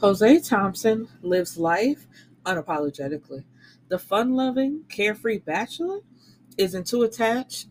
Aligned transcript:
Jose 0.00 0.40
Thompson 0.40 1.06
lives 1.20 1.58
life 1.58 2.06
unapologetically. 2.46 3.44
The 3.88 3.98
fun-loving, 3.98 4.84
carefree 4.88 5.40
bachelor 5.40 6.00
isn't 6.56 6.86
too 6.86 7.02
attached, 7.02 7.66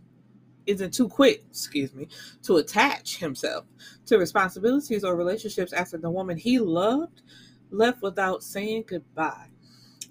isn't 0.68 0.94
too 0.94 1.10
quick, 1.10 1.44
excuse 1.50 1.92
me, 1.96 2.08
to 2.44 2.58
attach 2.58 3.18
himself 3.18 3.66
to 4.06 4.20
responsibilities 4.20 5.04
or 5.04 5.16
relationships 5.16 5.74
after 5.74 5.98
the 5.98 6.12
woman 6.12 6.38
he 6.38 6.60
loved 6.60 7.24
left 7.72 8.04
without 8.04 8.44
saying 8.44 8.84
goodbye. 8.86 9.48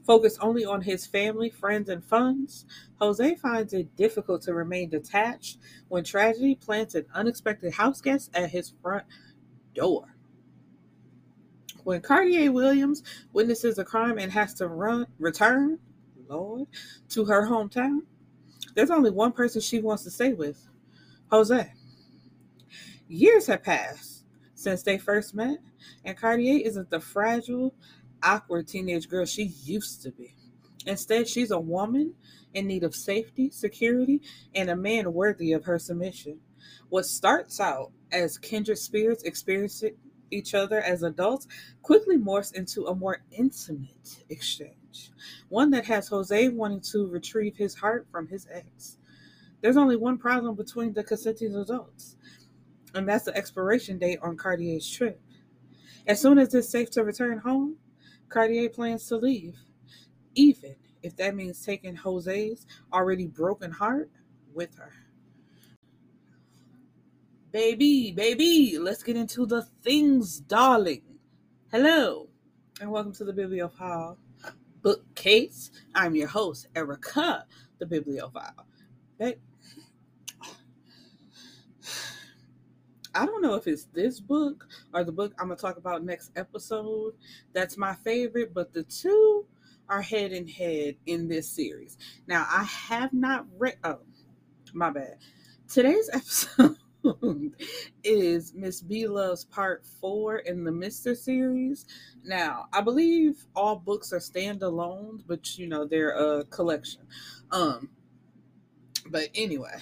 Focused 0.04 0.38
only 0.40 0.64
on 0.64 0.82
his 0.82 1.06
family, 1.06 1.50
friends, 1.50 1.88
and 1.88 2.04
funds, 2.04 2.66
Jose 3.00 3.36
finds 3.36 3.72
it 3.74 3.94
difficult 3.94 4.42
to 4.42 4.54
remain 4.54 4.90
detached 4.90 5.58
when 5.86 6.02
tragedy 6.02 6.56
plants 6.56 6.96
an 6.96 7.06
unexpected 7.14 7.74
house 7.74 8.00
guest 8.00 8.28
at 8.34 8.50
his 8.50 8.72
front 8.82 9.04
door. 9.72 10.17
When 11.84 12.00
Cartier 12.00 12.52
Williams 12.52 13.02
witnesses 13.32 13.78
a 13.78 13.84
crime 13.84 14.18
and 14.18 14.32
has 14.32 14.54
to 14.54 14.66
run 14.66 15.06
return, 15.18 15.78
Lord, 16.28 16.68
to 17.10 17.24
her 17.24 17.46
hometown, 17.46 18.00
there's 18.74 18.90
only 18.90 19.10
one 19.10 19.32
person 19.32 19.60
she 19.60 19.80
wants 19.80 20.04
to 20.04 20.10
stay 20.10 20.34
with, 20.34 20.68
Jose. 21.30 21.72
Years 23.08 23.46
have 23.46 23.62
passed 23.62 24.24
since 24.54 24.82
they 24.82 24.98
first 24.98 25.34
met, 25.34 25.58
and 26.04 26.16
Cartier 26.16 26.60
isn't 26.64 26.90
the 26.90 27.00
fragile, 27.00 27.74
awkward 28.22 28.68
teenage 28.68 29.08
girl 29.08 29.24
she 29.24 29.44
used 29.44 30.02
to 30.02 30.10
be. 30.10 30.34
Instead, 30.86 31.28
she's 31.28 31.50
a 31.50 31.60
woman 31.60 32.14
in 32.54 32.66
need 32.66 32.82
of 32.82 32.94
safety, 32.94 33.50
security, 33.50 34.20
and 34.54 34.68
a 34.68 34.76
man 34.76 35.12
worthy 35.12 35.52
of 35.52 35.64
her 35.64 35.78
submission. 35.78 36.40
What 36.88 37.04
starts 37.06 37.60
out 37.60 37.92
as 38.10 38.38
kindred 38.38 38.78
spirits 38.78 39.22
experiencing 39.22 39.96
each 40.30 40.54
other 40.54 40.80
as 40.80 41.02
adults 41.02 41.46
quickly 41.82 42.16
morphs 42.16 42.54
into 42.54 42.86
a 42.86 42.94
more 42.94 43.22
intimate 43.30 44.24
exchange, 44.28 45.10
one 45.48 45.70
that 45.70 45.86
has 45.86 46.08
Jose 46.08 46.48
wanting 46.48 46.80
to 46.92 47.06
retrieve 47.06 47.56
his 47.56 47.74
heart 47.74 48.06
from 48.10 48.28
his 48.28 48.46
ex. 48.50 48.98
There's 49.60 49.76
only 49.76 49.96
one 49.96 50.18
problem 50.18 50.54
between 50.54 50.92
the 50.92 51.02
consenting 51.02 51.54
adults, 51.54 52.16
and 52.94 53.08
that's 53.08 53.24
the 53.24 53.36
expiration 53.36 53.98
date 53.98 54.20
on 54.22 54.36
Cartier's 54.36 54.88
trip. 54.88 55.20
As 56.06 56.20
soon 56.20 56.38
as 56.38 56.54
it's 56.54 56.68
safe 56.68 56.90
to 56.92 57.04
return 57.04 57.38
home, 57.38 57.76
Cartier 58.28 58.68
plans 58.70 59.06
to 59.08 59.16
leave, 59.16 59.56
even 60.34 60.76
if 61.02 61.16
that 61.16 61.34
means 61.34 61.64
taking 61.64 61.96
Jose's 61.96 62.66
already 62.92 63.26
broken 63.26 63.70
heart 63.70 64.10
with 64.54 64.74
her. 64.76 64.92
Baby, 67.50 68.12
baby, 68.12 68.76
let's 68.78 69.02
get 69.02 69.16
into 69.16 69.46
the 69.46 69.62
things, 69.82 70.38
darling. 70.38 71.00
Hello, 71.72 72.28
and 72.78 72.90
welcome 72.90 73.14
to 73.14 73.24
the 73.24 73.32
Bibliophile 73.32 74.18
Bookcase. 74.82 75.70
I'm 75.94 76.14
your 76.14 76.28
host, 76.28 76.66
Erica, 76.76 77.46
the 77.78 77.86
Bibliophile. 77.86 78.66
Hey, 79.18 79.36
I 83.14 83.24
don't 83.24 83.40
know 83.40 83.54
if 83.54 83.66
it's 83.66 83.84
this 83.94 84.20
book 84.20 84.68
or 84.92 85.02
the 85.02 85.12
book 85.12 85.32
I'm 85.38 85.46
going 85.46 85.56
to 85.56 85.62
talk 85.62 85.78
about 85.78 86.04
next 86.04 86.32
episode. 86.36 87.14
That's 87.54 87.78
my 87.78 87.94
favorite, 87.94 88.52
but 88.52 88.74
the 88.74 88.82
two 88.82 89.46
are 89.88 90.02
head 90.02 90.32
and 90.32 90.50
head 90.50 90.96
in 91.06 91.28
this 91.28 91.48
series. 91.48 91.96
Now, 92.26 92.46
I 92.50 92.64
have 92.64 93.14
not 93.14 93.46
read, 93.56 93.78
oh, 93.84 94.00
my 94.74 94.90
bad. 94.90 95.16
Today's 95.66 96.10
episode 96.14 96.77
is 98.04 98.54
Miss 98.54 98.80
B 98.82 99.06
Loves 99.08 99.44
Part 99.44 99.84
4 100.00 100.38
in 100.38 100.64
the 100.64 100.72
Mister 100.72 101.14
series. 101.14 101.86
Now, 102.24 102.66
I 102.72 102.80
believe 102.82 103.46
all 103.56 103.76
books 103.76 104.12
are 104.12 104.18
standalone, 104.18 105.22
but 105.26 105.58
you 105.58 105.68
know, 105.68 105.84
they're 105.86 106.10
a 106.40 106.44
collection. 106.46 107.02
Um 107.50 107.90
but 109.10 109.28
anyway, 109.34 109.76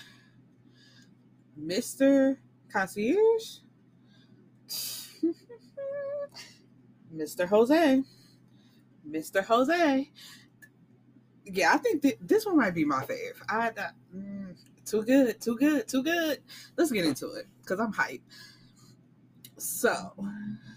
Mr. 1.61 2.39
Concierge 2.73 3.59
Mr. 7.15 7.49
Jose. 7.49 8.03
Mr. 9.09 9.45
Jose. 9.45 10.11
Yeah, 11.45 11.73
I 11.75 11.79
think 11.79 12.03
th- 12.03 12.19
this 12.21 12.47
one 12.47 12.57
might 12.59 12.75
be 12.75 12.85
my 12.85 13.05
fave. 13.05 13.35
I, 13.49 13.69
I 13.69 13.91
mm, 14.15 14.57
too 14.87 15.03
good, 15.03 15.41
too 15.41 15.57
good, 15.57 15.89
too 15.89 16.03
good. 16.03 16.39
Let's 16.77 16.93
get 16.93 17.05
into 17.05 17.33
it 17.33 17.47
because 17.61 17.81
I'm 17.81 17.93
hyped. 17.93 18.21
So, 19.59 20.15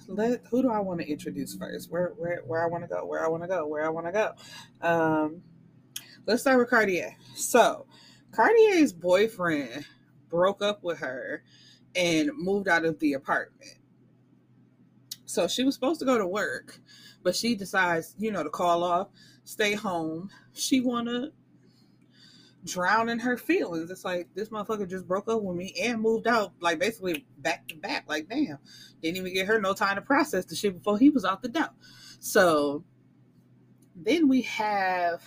let 0.08 0.42
who 0.50 0.62
do 0.62 0.72
I 0.72 0.80
want 0.80 1.02
to 1.02 1.08
introduce 1.08 1.56
first? 1.56 1.92
Where 1.92 2.14
where 2.18 2.42
where 2.46 2.64
I 2.64 2.68
want 2.68 2.84
to 2.84 2.88
go? 2.88 3.06
Where 3.06 3.24
I 3.24 3.28
want 3.28 3.44
to 3.44 3.48
go? 3.48 3.68
Where 3.68 3.86
I 3.86 3.90
want 3.90 4.08
to 4.08 4.12
go? 4.12 4.34
Um, 4.82 5.42
let's 6.26 6.42
start 6.42 6.58
with 6.58 6.70
Cartier. 6.70 7.16
So, 7.36 7.86
Cartier's 8.32 8.94
boyfriend 8.94 9.86
broke 10.30 10.62
up 10.62 10.84
with 10.84 11.00
her 11.00 11.44
and 11.96 12.32
moved 12.36 12.68
out 12.68 12.86
of 12.86 13.00
the 13.00 13.14
apartment. 13.14 13.76
So 15.26 15.48
she 15.48 15.64
was 15.64 15.76
supposed 15.76 16.00
to 16.00 16.06
go 16.06 16.18
to 16.18 16.26
work, 16.26 16.80
but 17.24 17.36
she 17.36 17.56
decides, 17.56 18.16
you 18.18 18.32
know, 18.32 18.44
to 18.44 18.50
call 18.50 18.84
off, 18.84 19.10
stay 19.44 19.74
home. 19.74 20.30
She 20.54 20.82
wanna 20.82 21.32
drown 22.66 23.10
in 23.10 23.20
her 23.20 23.38
feelings. 23.38 23.90
It's 23.90 24.06
like 24.06 24.28
this 24.36 24.50
motherfucker 24.50 24.90
just 24.90 25.08
broke 25.08 25.30
up 25.30 25.42
with 25.42 25.56
me 25.56 25.74
and 25.82 26.02
moved 26.02 26.28
out, 26.28 26.54
like 26.60 26.80
basically 26.80 27.26
back 27.38 27.68
to 27.70 27.76
back. 27.76 28.06
Like, 28.08 28.28
damn, 28.30 28.60
didn't 29.02 29.18
even 29.18 29.34
get 29.34 29.48
her 29.48 29.60
no 29.60 29.74
time 29.74 29.96
to 29.96 30.02
process 30.02 30.46
the 30.46 30.56
shit 30.56 30.76
before 30.76 30.98
he 30.98 31.10
was 31.10 31.26
out 31.26 31.42
the 31.42 31.50
door. 31.50 31.70
So 32.20 32.84
then 33.96 34.28
we 34.28 34.42
have 34.44 35.24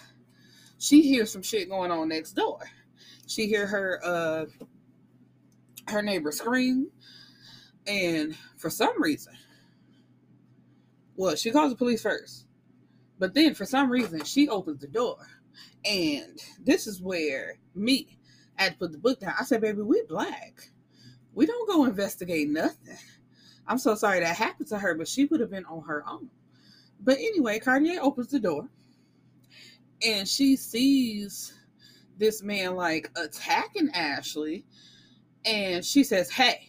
she 0.78 1.02
hears 1.02 1.32
some 1.32 1.42
shit 1.42 1.68
going 1.68 1.90
on 1.90 2.08
next 2.08 2.32
door. 2.32 2.58
She 3.26 3.46
hear 3.46 3.66
her 3.66 4.00
uh 4.04 4.46
her 5.88 6.02
neighbor 6.02 6.32
scream, 6.32 6.88
and 7.86 8.36
for 8.56 8.70
some 8.70 9.02
reason, 9.02 9.34
well, 11.16 11.34
she 11.34 11.50
calls 11.50 11.72
the 11.72 11.76
police 11.76 12.02
first, 12.02 12.46
but 13.18 13.34
then 13.34 13.54
for 13.54 13.64
some 13.64 13.90
reason 13.90 14.24
she 14.24 14.48
opens 14.48 14.80
the 14.80 14.86
door 14.86 15.26
and 15.84 16.38
this 16.62 16.86
is 16.86 17.00
where 17.00 17.58
me, 17.74 18.18
I 18.58 18.64
had 18.64 18.72
to 18.74 18.78
put 18.78 18.92
the 18.92 18.98
book 18.98 19.20
down. 19.20 19.34
I 19.38 19.44
said, 19.44 19.60
baby, 19.60 19.82
we 19.82 20.02
black. 20.08 20.70
We 21.34 21.46
don't 21.46 21.68
go 21.68 21.84
investigate 21.84 22.48
nothing. 22.48 22.98
I'm 23.66 23.78
so 23.78 23.94
sorry 23.94 24.20
that 24.20 24.36
happened 24.36 24.68
to 24.68 24.78
her, 24.78 24.94
but 24.94 25.08
she 25.08 25.24
would 25.26 25.40
have 25.40 25.50
been 25.50 25.64
on 25.64 25.82
her 25.84 26.04
own. 26.08 26.28
But 27.00 27.18
anyway, 27.18 27.58
Cartier 27.58 28.00
opens 28.00 28.28
the 28.28 28.38
door 28.38 28.68
and 30.04 30.28
she 30.28 30.56
sees 30.56 31.54
this 32.18 32.42
man 32.42 32.76
like 32.76 33.10
attacking 33.16 33.90
Ashley. 33.90 34.64
And 35.44 35.84
she 35.84 36.04
says, 36.04 36.30
Hey, 36.30 36.68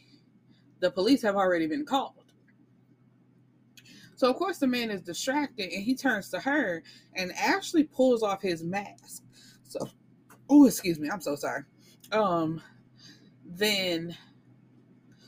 the 0.80 0.92
police 0.92 1.22
have 1.22 1.36
already 1.36 1.68
been 1.68 1.86
called. 1.86 2.23
So 4.24 4.30
of 4.30 4.38
course 4.38 4.58
the 4.60 4.68
man 4.68 4.90
is 4.90 5.02
distracted 5.02 5.74
and 5.74 5.84
he 5.84 5.96
turns 5.96 6.30
to 6.30 6.40
her 6.40 6.82
and 7.14 7.34
Ashley 7.34 7.84
pulls 7.84 8.24
off 8.24 8.42
his 8.42 8.64
mask. 8.64 9.22
So 9.64 9.90
oh 10.50 10.66
excuse 10.66 10.98
me, 10.98 11.10
I'm 11.12 11.20
so 11.20 11.36
sorry. 11.36 11.64
Um 12.14 12.62
then 13.46 14.16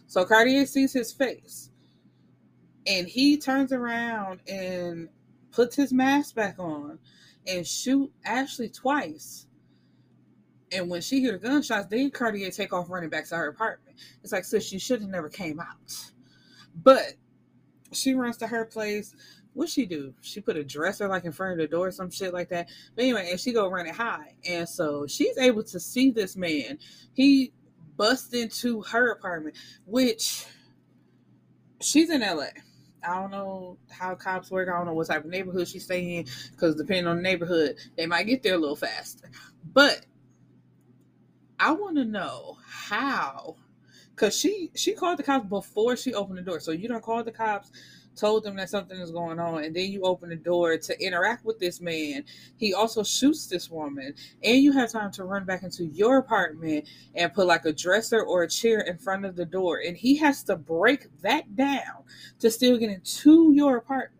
so 0.08 0.24
Cartier 0.24 0.66
sees 0.66 0.94
his 0.94 1.12
face 1.12 1.72
and 2.88 3.06
he 3.06 3.38
turns 3.38 3.74
around 3.74 4.40
and 4.48 5.10
puts 5.52 5.76
his 5.76 5.92
mask 5.92 6.34
back 6.34 6.58
on 6.58 6.98
and 7.46 7.68
shoot 7.68 8.10
Ashley 8.24 8.70
twice. 8.70 9.46
And 10.72 10.90
when 10.90 11.02
she 11.02 11.20
hear 11.20 11.34
the 11.34 11.40
gunshots, 11.40 11.88
then 11.88 12.12
Cartier 12.12 12.50
take 12.50 12.72
off 12.72 12.90
running 12.90 13.10
back 13.10 13.28
to 13.28 13.36
her 13.36 13.50
apartment. 13.50 13.98
It's 14.24 14.32
like, 14.32 14.46
sis, 14.46 14.66
she 14.66 14.80
should 14.80 15.02
have 15.02 15.10
never 15.10 15.28
came 15.28 15.60
out. 15.60 16.12
But 16.82 17.16
she 17.96 18.14
runs 18.14 18.38
to 18.38 18.48
her 18.48 18.66
place. 18.66 19.16
What 19.54 19.70
she 19.70 19.86
do? 19.86 20.14
She 20.22 20.42
put 20.42 20.58
a 20.58 20.64
dresser 20.64 21.08
like 21.08 21.24
in 21.24 21.32
front 21.32 21.54
of 21.54 21.58
the 21.60 21.68
door, 21.68 21.90
some 21.92 22.12
shit 22.12 22.34
like 22.34 22.50
that. 22.50 22.68
But 22.96 23.04
anyway, 23.04 23.30
and 23.32 23.40
she 23.40 23.54
go 23.54 23.70
run 23.70 23.88
it 23.88 23.96
high, 23.96 24.34
and 24.48 24.68
so 24.68 25.08
she's 25.08 25.38
able 25.38 25.64
to 25.64 25.80
see 25.80 26.12
this 26.12 26.36
man. 26.36 26.78
He 27.14 27.54
bust 27.96 28.34
into 28.34 28.82
her 28.82 29.12
apartment, 29.12 29.56
which 29.86 30.46
she's 31.82 32.10
in 32.10 32.22
LA. 32.22 32.48
I 33.08 33.16
don't 33.16 33.32
know 33.32 33.78
how 33.90 34.16
cops 34.16 34.52
work. 34.52 34.68
I 34.68 34.78
don't 34.78 34.88
know 34.88 34.94
what 34.94 35.08
type 35.08 35.24
of 35.24 35.30
neighborhood 35.30 35.68
she's 35.68 35.86
staying 35.86 36.10
in, 36.10 36.26
because 36.52 36.76
depending 36.76 37.08
on 37.08 37.18
the 37.18 37.22
neighborhood, 37.22 37.78
they 37.96 38.08
might 38.08 38.24
get 38.24 38.44
there 38.44 38.56
a 38.56 38.58
little 38.58 38.76
faster. 38.76 39.30
But 39.74 40.06
I 41.60 41.72
want 41.72 41.96
to 41.96 42.04
know 42.04 42.58
how 42.68 43.56
Cause 44.16 44.38
she 44.38 44.72
she 44.76 44.94
called 44.94 45.20
the 45.20 45.24
cops 45.24 45.48
before 45.48 45.98
she 45.98 46.14
opened 46.14 46.38
the 46.38 46.42
door. 46.42 46.60
So 46.60 46.72
you 46.72 46.88
don't 46.88 47.04
call 47.04 47.24
the 47.24 47.32
cops, 47.32 47.72
told 48.16 48.44
them 48.44 48.56
that 48.56 48.70
something 48.70 48.98
is 48.98 49.12
going 49.12 49.40
on, 49.40 49.64
and 49.64 49.76
then 49.76 49.92
you 49.92 50.04
open 50.04 50.30
the 50.30 50.36
door 50.36 50.78
to 50.78 51.04
interact 51.04 51.44
with 51.44 51.60
this 51.60 51.82
man. 51.82 52.24
He 52.58 52.74
also 52.74 53.04
shoots 53.04 53.48
this 53.48 53.70
woman, 53.70 54.14
and 54.44 54.58
you 54.58 54.72
have 54.72 54.92
time 54.92 55.12
to 55.14 55.26
run 55.26 55.44
back 55.46 55.64
into 55.64 55.86
your 55.86 56.18
apartment 56.18 56.88
and 57.14 57.34
put 57.34 57.48
like 57.48 57.66
a 57.66 57.74
dresser 57.74 58.22
or 58.22 58.44
a 58.44 58.50
chair 58.50 58.80
in 58.82 58.98
front 58.98 59.26
of 59.26 59.36
the 59.36 59.46
door, 59.46 59.82
and 59.86 59.98
he 59.98 60.16
has 60.18 60.44
to 60.44 60.56
break 60.56 61.08
that 61.22 61.56
down 61.56 62.04
to 62.40 62.50
still 62.50 62.78
get 62.78 62.90
into 62.90 63.52
your 63.54 63.78
apartment. 63.78 64.15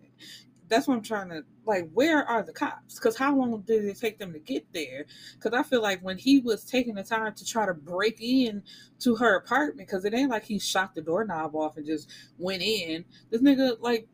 That's 0.68 0.88
what 0.88 0.96
I'm 0.96 1.04
trying 1.04 1.30
to 1.30 1.44
like. 1.66 1.90
Where 1.94 2.24
are 2.24 2.44
the 2.44 2.54
cops? 2.54 2.96
Because 2.96 3.18
how 3.18 3.36
long 3.36 3.62
did 3.62 3.86
it 3.86 4.00
take 4.00 4.18
them 4.18 4.34
to 4.34 4.40
get 4.40 4.66
there? 4.74 5.06
Because 5.34 5.58
I 5.58 5.64
feel 5.64 5.82
like 5.82 6.02
when 6.02 6.18
he 6.18 6.40
was 6.40 6.64
taking 6.66 6.96
the 6.96 7.04
time 7.04 7.34
to 7.34 7.46
try 7.46 7.66
to 7.66 7.74
break 7.74 8.22
in 8.22 8.64
to 9.00 9.16
her 9.16 9.36
apartment, 9.36 9.88
because 9.88 10.06
it 10.06 10.14
ain't 10.14 10.32
like 10.32 10.44
he 10.46 10.60
shot 10.60 10.96
the 10.96 11.02
doorknob 11.02 11.56
off 11.56 11.78
and 11.78 11.86
just 11.86 12.10
went 12.38 12.62
in. 12.62 13.06
This 13.30 13.42
nigga 13.42 13.80
like 13.80 14.08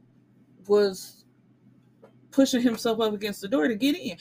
was 0.68 1.26
pushing 2.32 2.62
himself 2.62 3.00
up 3.00 3.14
against 3.14 3.42
the 3.42 3.48
door 3.48 3.68
to 3.68 3.76
get 3.76 3.96
in. 3.96 4.18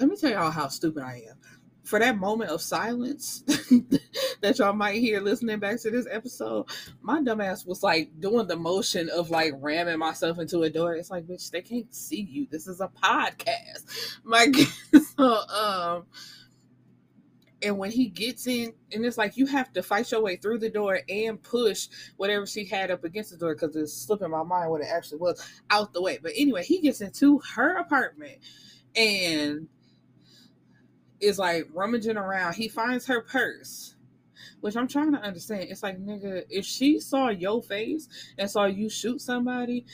Let 0.00 0.08
me 0.08 0.16
tell 0.16 0.30
y'all 0.30 0.50
how 0.50 0.68
stupid 0.68 1.02
I 1.02 1.24
am 1.28 1.36
for 1.84 1.98
that 1.98 2.16
moment 2.16 2.50
of 2.50 2.60
silence 2.60 3.40
that 4.40 4.58
y'all 4.58 4.72
might 4.72 5.00
hear 5.00 5.20
listening 5.20 5.58
back 5.58 5.80
to 5.80 5.90
this 5.90 6.06
episode, 6.10 6.66
my 7.00 7.20
dumbass 7.20 7.66
was 7.66 7.82
like 7.82 8.10
doing 8.20 8.46
the 8.46 8.56
motion 8.56 9.08
of 9.10 9.30
like 9.30 9.52
ramming 9.58 9.98
myself 9.98 10.38
into 10.38 10.62
a 10.62 10.70
door. 10.70 10.94
It's 10.94 11.10
like, 11.10 11.26
bitch, 11.26 11.50
they 11.50 11.62
can't 11.62 11.92
see 11.94 12.22
you. 12.22 12.46
This 12.50 12.66
is 12.66 12.80
a 12.80 12.88
podcast. 12.88 14.18
My 14.24 14.50
so 15.16 15.36
um 15.48 16.06
and 17.64 17.78
when 17.78 17.90
he 17.90 18.08
gets 18.08 18.46
in, 18.46 18.72
and 18.92 19.04
it's 19.04 19.16
like 19.16 19.36
you 19.36 19.46
have 19.46 19.72
to 19.74 19.82
fight 19.82 20.10
your 20.10 20.20
way 20.20 20.36
through 20.36 20.58
the 20.58 20.68
door 20.68 21.00
and 21.08 21.40
push 21.40 21.88
whatever 22.16 22.46
she 22.46 22.64
had 22.64 22.90
up 22.90 23.04
against 23.04 23.30
the 23.30 23.36
door 23.36 23.54
because 23.54 23.76
it's 23.76 23.92
slipping 23.92 24.30
my 24.30 24.42
mind 24.42 24.70
what 24.70 24.80
it 24.80 24.88
actually 24.92 25.18
was 25.18 25.40
out 25.70 25.92
the 25.92 26.02
way. 26.02 26.18
But 26.20 26.32
anyway, 26.36 26.64
he 26.64 26.80
gets 26.80 27.00
into 27.00 27.40
her 27.54 27.76
apartment 27.76 28.38
and 28.96 29.68
is 31.22 31.38
like 31.38 31.68
rummaging 31.72 32.16
around. 32.16 32.54
He 32.54 32.68
finds 32.68 33.06
her 33.06 33.22
purse, 33.22 33.94
which 34.60 34.76
I'm 34.76 34.88
trying 34.88 35.12
to 35.12 35.18
understand. 35.18 35.68
It's 35.70 35.82
like, 35.82 35.98
nigga, 35.98 36.44
if 36.50 36.66
she 36.66 37.00
saw 37.00 37.28
your 37.28 37.62
face 37.62 38.08
and 38.36 38.50
saw 38.50 38.66
you 38.66 38.90
shoot 38.90 39.20
somebody, 39.20 39.86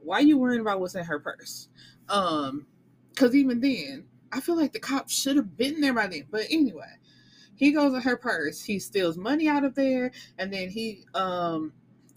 why 0.00 0.20
you 0.20 0.38
worrying 0.38 0.60
about 0.60 0.80
what's 0.80 0.94
in 0.94 1.04
her 1.04 1.18
purse? 1.18 1.68
Um, 2.08 2.66
because 3.10 3.34
even 3.34 3.60
then, 3.60 4.06
I 4.32 4.40
feel 4.40 4.56
like 4.56 4.72
the 4.72 4.80
cops 4.80 5.12
should 5.12 5.36
have 5.36 5.56
been 5.56 5.80
there 5.80 5.92
by 5.92 6.06
then. 6.06 6.26
But 6.30 6.46
anyway, 6.50 6.94
he 7.56 7.72
goes 7.72 7.92
in 7.92 8.00
her 8.00 8.16
purse, 8.16 8.62
he 8.62 8.78
steals 8.78 9.18
money 9.18 9.48
out 9.48 9.64
of 9.64 9.74
there, 9.74 10.12
and 10.38 10.52
then 10.52 10.70
he 10.70 11.04
um 11.14 11.72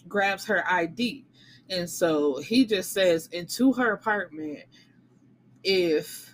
grabs 0.07 0.45
her 0.45 0.63
ID. 0.71 1.25
And 1.69 1.89
so 1.89 2.37
he 2.39 2.65
just 2.65 2.93
says 2.93 3.27
into 3.31 3.73
her 3.73 3.93
apartment, 3.93 4.59
if 5.63 6.32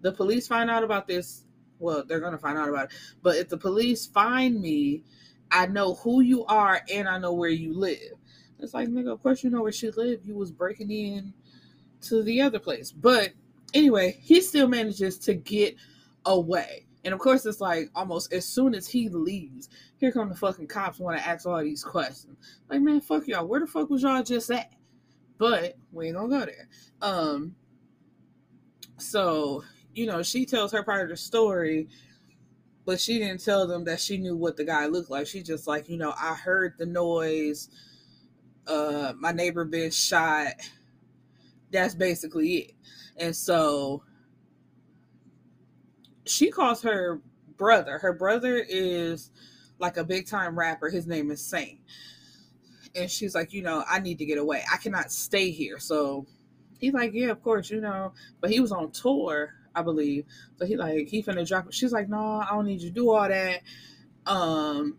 the 0.00 0.12
police 0.12 0.46
find 0.46 0.70
out 0.70 0.84
about 0.84 1.06
this, 1.06 1.44
well, 1.78 2.04
they're 2.04 2.20
gonna 2.20 2.38
find 2.38 2.58
out 2.58 2.68
about 2.68 2.86
it. 2.86 2.92
But 3.22 3.36
if 3.36 3.48
the 3.48 3.58
police 3.58 4.06
find 4.06 4.60
me, 4.60 5.02
I 5.50 5.66
know 5.66 5.94
who 5.94 6.20
you 6.20 6.44
are 6.46 6.80
and 6.92 7.08
I 7.08 7.18
know 7.18 7.32
where 7.32 7.50
you 7.50 7.72
live. 7.74 8.14
It's 8.58 8.74
like, 8.74 8.88
nigga, 8.88 9.12
of 9.12 9.22
course 9.22 9.42
you 9.42 9.50
know 9.50 9.62
where 9.62 9.72
she 9.72 9.90
lived. 9.90 10.26
You 10.26 10.34
was 10.34 10.50
breaking 10.50 10.90
in 10.90 11.32
to 12.02 12.22
the 12.22 12.42
other 12.42 12.58
place. 12.58 12.92
But 12.92 13.30
anyway, 13.74 14.18
he 14.20 14.40
still 14.40 14.68
manages 14.68 15.18
to 15.20 15.34
get 15.34 15.76
away. 16.26 16.86
And 17.04 17.14
of 17.14 17.20
course, 17.20 17.46
it's 17.46 17.60
like 17.60 17.90
almost 17.94 18.32
as 18.32 18.46
soon 18.46 18.74
as 18.74 18.86
he 18.86 19.08
leaves, 19.08 19.70
here 19.96 20.12
come 20.12 20.28
the 20.28 20.34
fucking 20.34 20.66
cops 20.66 20.98
want 20.98 21.18
to 21.18 21.26
ask 21.26 21.46
all 21.46 21.62
these 21.62 21.82
questions. 21.82 22.36
Like, 22.68 22.82
man, 22.82 23.00
fuck 23.00 23.26
y'all. 23.26 23.46
Where 23.46 23.60
the 23.60 23.66
fuck 23.66 23.88
was 23.88 24.02
y'all 24.02 24.22
just 24.22 24.50
at? 24.50 24.72
But 25.38 25.76
we 25.92 26.08
ain't 26.08 26.16
gonna 26.16 26.28
go 26.28 26.44
there. 26.44 26.68
Um, 27.00 27.54
so 28.98 29.64
you 29.94 30.06
know, 30.06 30.22
she 30.22 30.46
tells 30.46 30.72
her 30.72 30.82
part 30.82 31.02
of 31.02 31.08
the 31.08 31.16
story, 31.16 31.88
but 32.84 33.00
she 33.00 33.18
didn't 33.18 33.44
tell 33.44 33.66
them 33.66 33.84
that 33.84 34.00
she 34.00 34.18
knew 34.18 34.36
what 34.36 34.56
the 34.56 34.64
guy 34.64 34.86
looked 34.86 35.10
like. 35.10 35.26
She 35.26 35.42
just 35.42 35.66
like, 35.66 35.88
you 35.88 35.96
know, 35.96 36.14
I 36.18 36.34
heard 36.34 36.74
the 36.78 36.86
noise. 36.86 37.68
Uh, 38.66 39.12
my 39.18 39.32
neighbor 39.32 39.64
been 39.64 39.90
shot. 39.90 40.54
That's 41.72 41.94
basically 41.94 42.52
it. 42.54 42.72
And 43.16 43.34
so 43.34 44.02
she 46.24 46.50
calls 46.50 46.82
her 46.82 47.20
brother. 47.56 47.98
Her 47.98 48.12
brother 48.12 48.56
is 48.56 49.30
like 49.78 49.96
a 49.96 50.04
big 50.04 50.26
time 50.26 50.58
rapper. 50.58 50.88
His 50.88 51.06
name 51.06 51.30
is 51.30 51.44
Saint. 51.44 51.78
And 52.94 53.10
she's 53.10 53.34
like, 53.34 53.52
you 53.52 53.62
know, 53.62 53.84
I 53.88 54.00
need 54.00 54.18
to 54.18 54.24
get 54.24 54.38
away. 54.38 54.64
I 54.72 54.76
cannot 54.78 55.12
stay 55.12 55.50
here. 55.50 55.78
So 55.78 56.26
he's 56.78 56.92
like, 56.92 57.12
yeah, 57.14 57.28
of 57.28 57.42
course, 57.42 57.70
you 57.70 57.80
know. 57.80 58.12
But 58.40 58.50
he 58.50 58.60
was 58.60 58.72
on 58.72 58.90
tour 58.90 59.54
I 59.74 59.82
believe. 59.82 60.24
So 60.56 60.66
he 60.66 60.76
like 60.76 61.08
he 61.08 61.22
finna 61.22 61.46
drop. 61.46 61.72
She's 61.72 61.92
like, 61.92 62.08
no, 62.08 62.18
I 62.18 62.48
don't 62.50 62.66
need 62.66 62.80
you 62.80 62.88
to 62.88 62.94
do 62.94 63.10
all 63.10 63.28
that. 63.28 63.60
Um, 64.26 64.98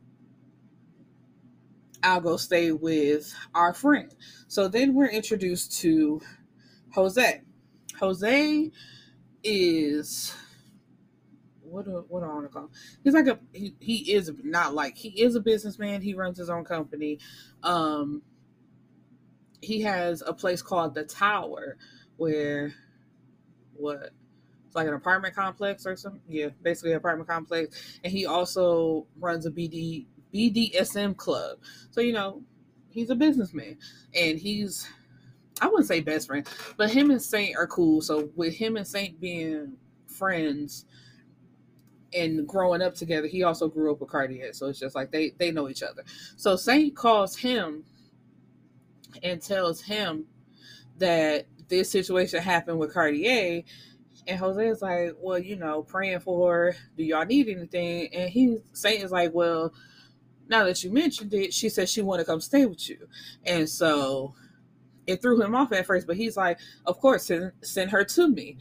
I'll 2.04 2.22
go 2.22 2.38
stay 2.38 2.72
with 2.72 3.34
our 3.54 3.74
friend. 3.74 4.14
So 4.48 4.68
then 4.68 4.94
we're 4.94 5.10
introduced 5.10 5.80
to 5.82 6.22
Jose. 6.94 7.42
Jose 8.00 8.72
is 9.44 10.36
what 11.62 11.86
do, 11.86 12.06
what 12.10 12.22
do 12.22 12.26
I 12.26 12.34
want 12.34 12.46
to 12.46 12.50
call? 12.50 12.64
Him? 12.64 12.70
He's 13.04 13.14
like 13.14 13.28
a 13.28 13.40
he, 13.54 13.76
he 13.80 14.14
is 14.14 14.32
not 14.44 14.74
like 14.74 14.98
he 14.98 15.10
is 15.22 15.36
a 15.36 15.40
businessman. 15.40 16.02
He 16.02 16.14
runs 16.14 16.38
his 16.38 16.50
own 16.50 16.66
company. 16.66 17.20
Um, 17.64 18.24
he 19.62 19.82
has 19.82 20.24
a 20.26 20.34
place 20.34 20.62
called 20.62 20.96
the 20.96 21.04
Tower 21.04 21.78
where 22.18 22.74
what 23.74 24.12
it's 24.72 24.76
like 24.78 24.88
an 24.88 24.94
apartment 24.94 25.36
complex 25.36 25.86
or 25.86 25.98
something. 25.98 26.22
Yeah, 26.30 26.48
basically 26.62 26.92
an 26.92 26.98
apartment 26.98 27.30
complex. 27.30 28.00
And 28.06 28.14
he 28.14 28.26
also 28.26 29.06
runs 29.20 29.46
a 29.46 29.52
BD 29.52 30.06
BDSM 30.34 31.18
club. 31.18 31.58
So 31.90 32.00
you 32.00 32.14
know, 32.14 32.42
he's 32.90 33.10
a 33.10 33.16
businessman, 33.16 33.78
and 34.16 34.40
he's 34.40 34.88
I 35.60 35.68
wouldn't 35.68 35.90
say 35.90 36.00
best 36.00 36.28
friend, 36.28 36.48
but 36.78 36.90
him 36.90 37.12
and 37.12 37.22
Saint 37.22 37.58
are 37.58 37.68
cool. 37.68 38.00
So 38.00 38.30
with 38.38 38.54
him 38.56 38.78
and 38.78 38.88
Saint 38.88 39.20
being 39.20 39.74
friends 40.08 40.86
and 42.14 42.48
growing 42.48 42.82
up 42.82 42.96
together, 42.96 43.28
he 43.28 43.44
also 43.44 43.68
grew 43.68 43.92
up 43.92 44.00
with 44.00 44.10
Cartier. 44.10 44.54
So 44.54 44.68
it's 44.68 44.80
just 44.80 44.96
like 44.96 45.12
they 45.12 45.34
they 45.38 45.52
know 45.52 45.68
each 45.68 45.84
other. 45.84 46.06
So 46.38 46.56
Saint 46.56 46.96
calls 46.96 47.36
him 47.36 47.84
and 49.22 49.42
tells 49.42 49.82
him 49.82 50.28
that 50.98 51.48
this 51.68 51.90
situation 51.92 52.42
happened 52.42 52.80
with 52.80 52.94
Cartier 52.94 53.64
and 54.28 54.40
Jose 54.40 54.68
is 54.68 54.82
like, 54.82 55.16
well, 55.20 55.40
you 55.40 55.56
know, 55.56 55.84
praying 55.84 56.20
for 56.20 56.76
Do 56.98 57.04
y'all 57.04 57.26
need 57.26 57.50
anything? 57.50 58.14
And 58.14 58.30
he's 58.30 58.60
saying 58.74 59.02
is 59.02 59.12
like, 59.12 59.34
well, 59.34 59.74
now 60.48 60.66
that 60.66 60.84
you 60.84 60.92
mentioned 60.92 61.34
it, 61.34 61.54
she 61.54 61.70
said 61.70 61.90
she 61.90 62.02
want 62.02 62.20
to 62.20 62.26
come 62.26 62.42
stay 62.42 62.66
with 62.66 62.90
you. 62.90 63.08
And 63.46 63.68
so 63.68 64.36
it 65.08 65.22
threw 65.22 65.42
him 65.42 65.56
off 65.56 65.72
at 65.72 65.86
first, 65.86 66.08
but 66.08 66.18
he's 66.18 66.38
like, 66.38 66.60
of 66.86 67.00
course, 67.00 67.26
send, 67.26 67.52
send 67.62 67.92
her 67.92 68.04
to 68.04 68.28
me. 68.28 68.58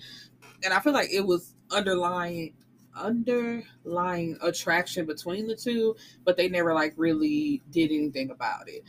And 0.64 0.72
I 0.72 0.80
feel 0.80 0.92
like 0.92 1.10
it 1.10 1.26
was 1.26 1.54
underlying 1.70 2.54
underlying 2.96 4.36
attraction 4.42 5.06
between 5.06 5.46
the 5.46 5.54
two, 5.54 5.96
but 6.24 6.36
they 6.36 6.48
never 6.48 6.74
like 6.74 6.92
really 6.96 7.62
did 7.70 7.90
anything 7.92 8.30
about 8.30 8.68
it. 8.68 8.82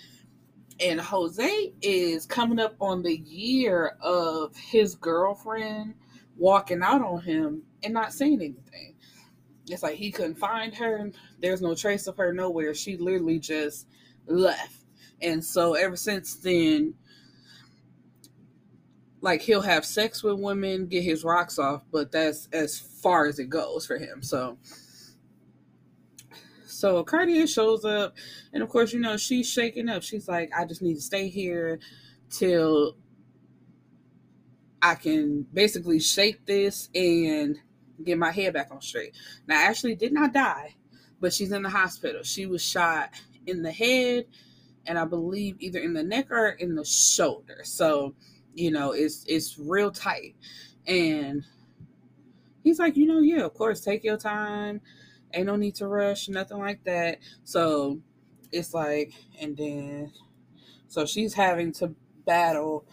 And 0.79 0.99
Jose 0.99 1.73
is 1.81 2.25
coming 2.25 2.59
up 2.59 2.75
on 2.79 3.03
the 3.03 3.17
year 3.17 3.95
of 4.01 4.55
his 4.55 4.95
girlfriend 4.95 5.93
walking 6.41 6.81
out 6.81 7.03
on 7.03 7.21
him 7.21 7.61
and 7.83 7.93
not 7.93 8.11
saying 8.11 8.41
anything. 8.41 8.95
It's 9.69 9.83
like 9.83 9.95
he 9.95 10.11
couldn't 10.11 10.39
find 10.39 10.73
her. 10.75 11.11
There's 11.39 11.61
no 11.61 11.75
trace 11.75 12.07
of 12.07 12.17
her 12.17 12.33
nowhere. 12.33 12.73
She 12.73 12.97
literally 12.97 13.37
just 13.37 13.87
left. 14.25 14.75
And 15.21 15.45
so 15.45 15.75
ever 15.75 15.95
since 15.95 16.35
then, 16.35 16.95
like 19.21 19.41
he'll 19.41 19.61
have 19.61 19.85
sex 19.85 20.23
with 20.23 20.39
women, 20.39 20.87
get 20.87 21.03
his 21.03 21.23
rocks 21.23 21.59
off, 21.59 21.83
but 21.91 22.11
that's 22.11 22.49
as 22.51 22.79
far 22.79 23.27
as 23.27 23.37
it 23.37 23.49
goes 23.49 23.85
for 23.85 23.99
him. 23.99 24.23
So 24.23 24.57
so 26.65 27.03
Cartier 27.03 27.45
shows 27.45 27.85
up, 27.85 28.17
and 28.51 28.63
of 28.63 28.69
course, 28.69 28.91
you 28.91 28.99
know, 28.99 29.15
she's 29.15 29.47
shaking 29.47 29.89
up. 29.89 30.01
She's 30.01 30.27
like, 30.27 30.49
I 30.57 30.65
just 30.65 30.81
need 30.81 30.95
to 30.95 31.01
stay 31.01 31.29
here 31.29 31.77
till 32.31 32.95
I 34.81 34.95
can 34.95 35.43
basically 35.53 35.99
shake 35.99 36.45
this 36.45 36.89
and 36.95 37.57
get 38.03 38.17
my 38.17 38.31
head 38.31 38.53
back 38.53 38.71
on 38.71 38.81
straight. 38.81 39.15
Now, 39.47 39.59
Ashley 39.59 39.95
did 39.95 40.11
not 40.11 40.33
die, 40.33 40.75
but 41.19 41.33
she's 41.33 41.51
in 41.51 41.61
the 41.61 41.69
hospital. 41.69 42.23
She 42.23 42.45
was 42.45 42.63
shot 42.63 43.11
in 43.45 43.61
the 43.61 43.71
head 43.71 44.25
and 44.85 44.97
I 44.97 45.05
believe 45.05 45.57
either 45.59 45.79
in 45.79 45.93
the 45.93 46.03
neck 46.03 46.31
or 46.31 46.49
in 46.49 46.75
the 46.75 46.85
shoulder. 46.85 47.61
So, 47.63 48.15
you 48.53 48.71
know, 48.71 48.91
it's 48.91 49.23
it's 49.27 49.57
real 49.57 49.91
tight. 49.91 50.35
And 50.87 51.43
he's 52.63 52.79
like, 52.79 52.97
you 52.97 53.05
know, 53.05 53.19
yeah, 53.19 53.43
of 53.43 53.53
course, 53.53 53.81
take 53.81 54.03
your 54.03 54.17
time. 54.17 54.81
Ain't 55.33 55.45
no 55.45 55.55
need 55.55 55.75
to 55.75 55.87
rush, 55.87 56.27
nothing 56.27 56.57
like 56.57 56.83
that. 56.83 57.19
So 57.43 58.01
it's 58.51 58.73
like, 58.73 59.13
and 59.39 59.55
then 59.55 60.11
so 60.87 61.05
she's 61.05 61.33
having 61.33 61.71
to 61.73 61.93
battle 62.25 62.85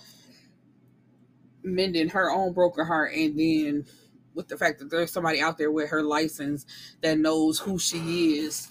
mending 1.63 2.11
her 2.11 2.31
own 2.31 2.53
broken 2.53 2.87
heart 2.87 3.13
and 3.15 3.39
then 3.39 3.87
with 4.35 4.49
the 4.49 4.57
fact 4.59 4.79
that 4.81 4.91
there's 4.91 5.13
somebody 5.13 5.41
out 5.41 5.59
there 5.59 5.73
with 5.73 5.91
her 5.91 6.03
license 6.03 6.67
that 7.03 7.19
knows 7.19 7.61
who 7.61 7.79
she 7.79 8.39
is 8.39 8.69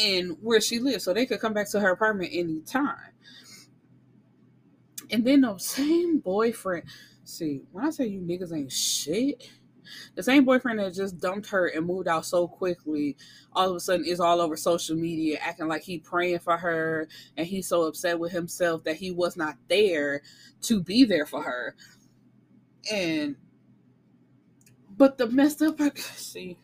and 0.00 0.36
where 0.42 0.60
she 0.60 0.78
lives 0.80 1.04
so 1.04 1.14
they 1.14 1.26
could 1.26 1.40
come 1.40 1.54
back 1.54 1.70
to 1.70 1.80
her 1.80 1.90
apartment 1.92 2.30
anytime 2.32 2.98
And 5.10 5.24
then 5.24 5.42
the 5.42 5.58
same 5.58 6.20
boyfriend. 6.20 6.84
See, 7.24 7.62
when 7.72 7.86
I 7.86 7.90
say 7.90 8.06
you 8.06 8.20
niggas 8.20 8.54
ain't 8.56 8.72
shit, 8.72 9.50
the 10.16 10.22
same 10.22 10.44
boyfriend 10.44 10.80
that 10.80 10.94
just 10.94 11.18
dumped 11.20 11.50
her 11.50 11.68
and 11.68 11.86
moved 11.86 12.08
out 12.08 12.26
so 12.26 12.48
quickly, 12.48 13.16
all 13.54 13.70
of 13.70 13.76
a 13.76 13.80
sudden 13.80 14.06
is 14.06 14.20
all 14.20 14.40
over 14.40 14.56
social 14.56 14.96
media 14.96 15.38
acting 15.42 15.68
like 15.68 15.82
he 15.84 15.98
praying 15.98 16.40
for 16.40 16.58
her 16.58 17.08
and 17.36 17.46
he's 17.46 17.68
so 17.68 17.84
upset 17.84 18.18
with 18.20 18.32
himself 18.32 18.84
that 18.84 18.96
he 18.96 19.12
was 19.12 19.36
not 19.36 19.56
there 19.68 20.22
to 20.62 20.82
be 20.82 21.04
there 21.04 21.26
for 21.26 21.42
her. 21.42 21.76
And 22.90 23.36
but 24.96 25.18
the 25.18 25.26
messed 25.28 25.62
up 25.62 25.78
part, 25.78 25.98
see, 25.98 26.58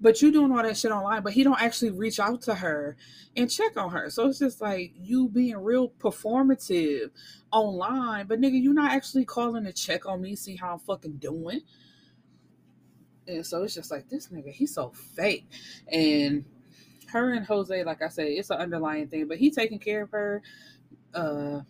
but 0.00 0.22
you 0.22 0.32
doing 0.32 0.50
all 0.50 0.62
that 0.62 0.76
shit 0.76 0.90
online, 0.90 1.22
but 1.22 1.32
he 1.32 1.44
don't 1.44 1.60
actually 1.60 1.90
reach 1.90 2.18
out 2.18 2.42
to 2.42 2.54
her 2.54 2.96
and 3.36 3.50
check 3.50 3.76
on 3.76 3.90
her. 3.90 4.10
So 4.10 4.28
it's 4.28 4.38
just 4.38 4.60
like 4.60 4.92
you 4.96 5.28
being 5.28 5.56
real 5.58 5.90
performative 5.90 7.10
online, 7.52 8.26
but 8.26 8.40
nigga, 8.40 8.60
you 8.60 8.72
not 8.72 8.92
actually 8.92 9.24
calling 9.24 9.64
to 9.64 9.72
check 9.72 10.06
on 10.06 10.22
me, 10.22 10.34
see 10.36 10.56
how 10.56 10.72
I'm 10.72 10.78
fucking 10.78 11.18
doing. 11.18 11.60
And 13.28 13.46
so 13.46 13.62
it's 13.62 13.74
just 13.74 13.90
like 13.90 14.08
this 14.08 14.28
nigga, 14.28 14.50
he's 14.50 14.74
so 14.74 14.90
fake. 14.90 15.46
And 15.86 16.44
her 17.08 17.32
and 17.34 17.46
Jose, 17.46 17.84
like 17.84 18.02
I 18.02 18.08
said, 18.08 18.28
it's 18.28 18.50
an 18.50 18.58
underlying 18.58 19.08
thing, 19.08 19.28
but 19.28 19.36
he 19.38 19.50
taking 19.50 19.78
care 19.78 20.02
of 20.02 20.10
her. 20.10 20.42
Uh 21.14 21.60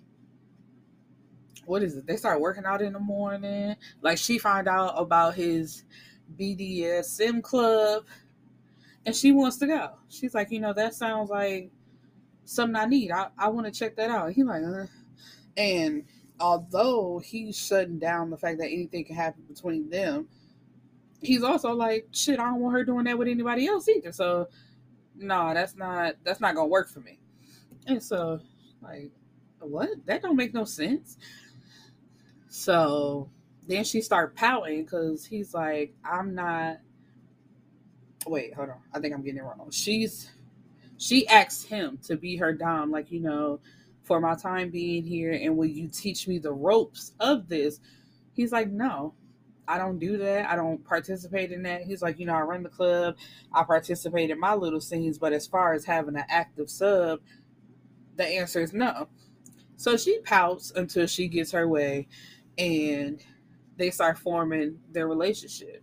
what 1.71 1.85
is 1.85 1.97
it? 1.97 2.07
They 2.07 2.17
start 2.17 2.41
working 2.41 2.65
out 2.65 2.83
in 2.83 2.93
the 2.93 2.99
morning. 2.99 3.77
Like 4.03 4.19
she 4.19 4.39
find 4.39 4.67
out 4.67 4.95
about 4.97 5.37
his 5.37 5.85
BDSM 6.39 7.43
club 7.43 8.05
and 9.07 9.15
she 9.15 9.31
wants 9.31 9.57
to 9.59 9.69
go. 9.69 9.91
She's 10.09 10.35
like, 10.35 10.51
you 10.51 10.59
know, 10.59 10.73
that 10.73 10.95
sounds 10.95 11.31
like 11.31 11.71
something 12.45 12.75
I 12.75 12.87
need. 12.87 13.13
I, 13.13 13.29
I 13.39 13.49
want 13.49 13.67
to 13.67 13.73
check 13.73 13.95
that 13.97 14.11
out. 14.11 14.33
He 14.33 14.43
like, 14.43 14.63
uh. 14.63 14.87
and 15.57 16.05
although 16.41 17.23
he's 17.25 17.57
shutting 17.57 18.01
down 18.01 18.31
the 18.31 18.37
fact 18.37 18.59
that 18.59 18.67
anything 18.67 19.05
can 19.05 19.15
happen 19.15 19.45
between 19.49 19.89
them, 19.91 20.27
he's 21.23 21.45
also 21.45 21.73
like, 21.73 22.09
shit, 22.11 22.41
I 22.41 22.47
don't 22.47 22.61
want 22.61 22.75
her 22.75 22.85
doing 22.85 23.05
that 23.05 23.17
with 23.17 23.29
anybody 23.29 23.69
else 23.69 23.89
either. 23.89 24.11
So, 24.11 24.49
no, 25.15 25.37
nah, 25.37 25.55
that's 25.55 25.77
not 25.77 26.17
that's 26.25 26.41
not 26.41 26.57
gonna 26.57 26.67
work 26.67 26.89
for 26.89 27.01
me. 27.01 27.21
And 27.87 28.03
so, 28.03 28.41
like, 28.83 29.13
what? 29.61 29.91
That 30.07 30.23
don't 30.23 30.37
make 30.37 30.53
no 30.53 30.65
sense. 30.65 31.17
So 32.51 33.31
then 33.69 33.85
she 33.85 34.03
start 34.03 34.35
pouting 34.35 34.83
because 34.83 35.25
he's 35.25 35.55
like, 35.55 35.95
I'm 36.05 36.35
not. 36.35 36.79
Wait, 38.27 38.53
hold 38.53 38.71
on. 38.71 38.81
I 38.93 38.99
think 38.99 39.15
I'm 39.15 39.23
getting 39.23 39.39
it 39.39 39.45
wrong. 39.45 39.71
She's 39.71 40.31
she 40.99 41.27
asked 41.29 41.69
him 41.69 41.99
to 42.03 42.17
be 42.17 42.37
her 42.37 42.53
dom, 42.53 42.91
like 42.91 43.11
you 43.11 43.21
know, 43.21 43.61
for 44.03 44.21
my 44.21 44.35
time 44.35 44.71
being 44.71 45.05
here, 45.05 45.33
and 45.33 45.57
will 45.57 45.67
you 45.67 45.89
teach 45.89 46.29
me 46.29 46.39
the 46.39 46.53
ropes 46.53 47.13
of 47.21 47.49
this? 47.49 47.81
He's 48.35 48.53
like, 48.53 48.69
no, 48.69 49.15
I 49.69 49.79
don't 49.79 50.01
do 50.01 50.19
that. 50.19 50.51
I 50.51 50.57
don't 50.57 50.85
participate 50.85 51.53
in 51.53 51.63
that. 51.63 51.83
He's 51.83 52.03
like, 52.03 52.19
you 52.19 52.27
know, 52.27 52.35
I 52.35 52.41
run 52.41 52.65
the 52.65 52.69
club, 52.69 53.17
I 53.53 53.63
participate 53.63 54.31
in 54.31 54.41
my 54.41 54.55
little 54.55 54.81
scenes, 54.81 55.19
but 55.19 55.33
as 55.33 55.47
far 55.47 55.73
as 55.73 55.85
having 55.85 56.17
an 56.17 56.25
active 56.29 56.69
sub, 56.69 57.21
the 58.17 58.27
answer 58.27 58.61
is 58.61 58.73
no. 58.73 59.09
So 59.77 59.97
she 59.97 60.19
pouts 60.19 60.73
until 60.77 61.07
she 61.07 61.29
gets 61.29 61.53
her 61.53 61.67
way, 61.67 62.09
and 62.61 63.23
they 63.77 63.91
start 63.91 64.19
forming 64.19 64.79
their 64.93 65.09
relationship. 65.09 65.83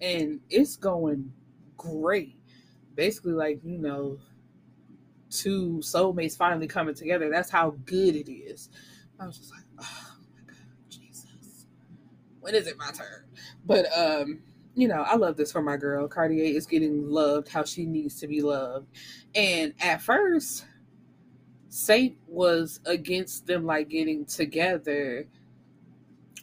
And 0.00 0.40
it's 0.48 0.76
going 0.76 1.30
great. 1.76 2.36
Basically 2.94 3.32
like 3.32 3.60
you 3.62 3.78
know 3.78 4.18
two 5.30 5.80
soulmates 5.80 6.36
finally 6.36 6.66
coming 6.66 6.94
together. 6.94 7.28
That's 7.30 7.50
how 7.50 7.76
good 7.84 8.16
it 8.16 8.30
is. 8.30 8.70
I 9.20 9.26
was 9.26 9.38
just 9.38 9.52
like 9.52 9.64
oh 9.80 10.16
my 10.32 10.40
god 10.46 10.56
jesus. 10.88 11.66
When 12.40 12.54
is 12.54 12.66
it 12.66 12.78
my 12.78 12.90
turn? 12.92 13.24
But 13.66 13.86
um 13.96 14.40
you 14.76 14.88
know 14.88 15.04
i 15.06 15.14
love 15.14 15.36
this 15.36 15.52
for 15.52 15.62
my 15.62 15.76
girl. 15.76 16.08
Cartier 16.08 16.56
is 16.56 16.66
getting 16.66 17.10
loved 17.10 17.48
how 17.48 17.64
she 17.64 17.84
needs 17.84 18.18
to 18.20 18.26
be 18.26 18.40
loved. 18.40 18.88
And 19.34 19.74
at 19.80 20.00
first 20.00 20.64
saint 21.68 22.16
was 22.28 22.80
against 22.86 23.46
them 23.46 23.66
like 23.66 23.88
getting 23.88 24.24
together 24.24 25.26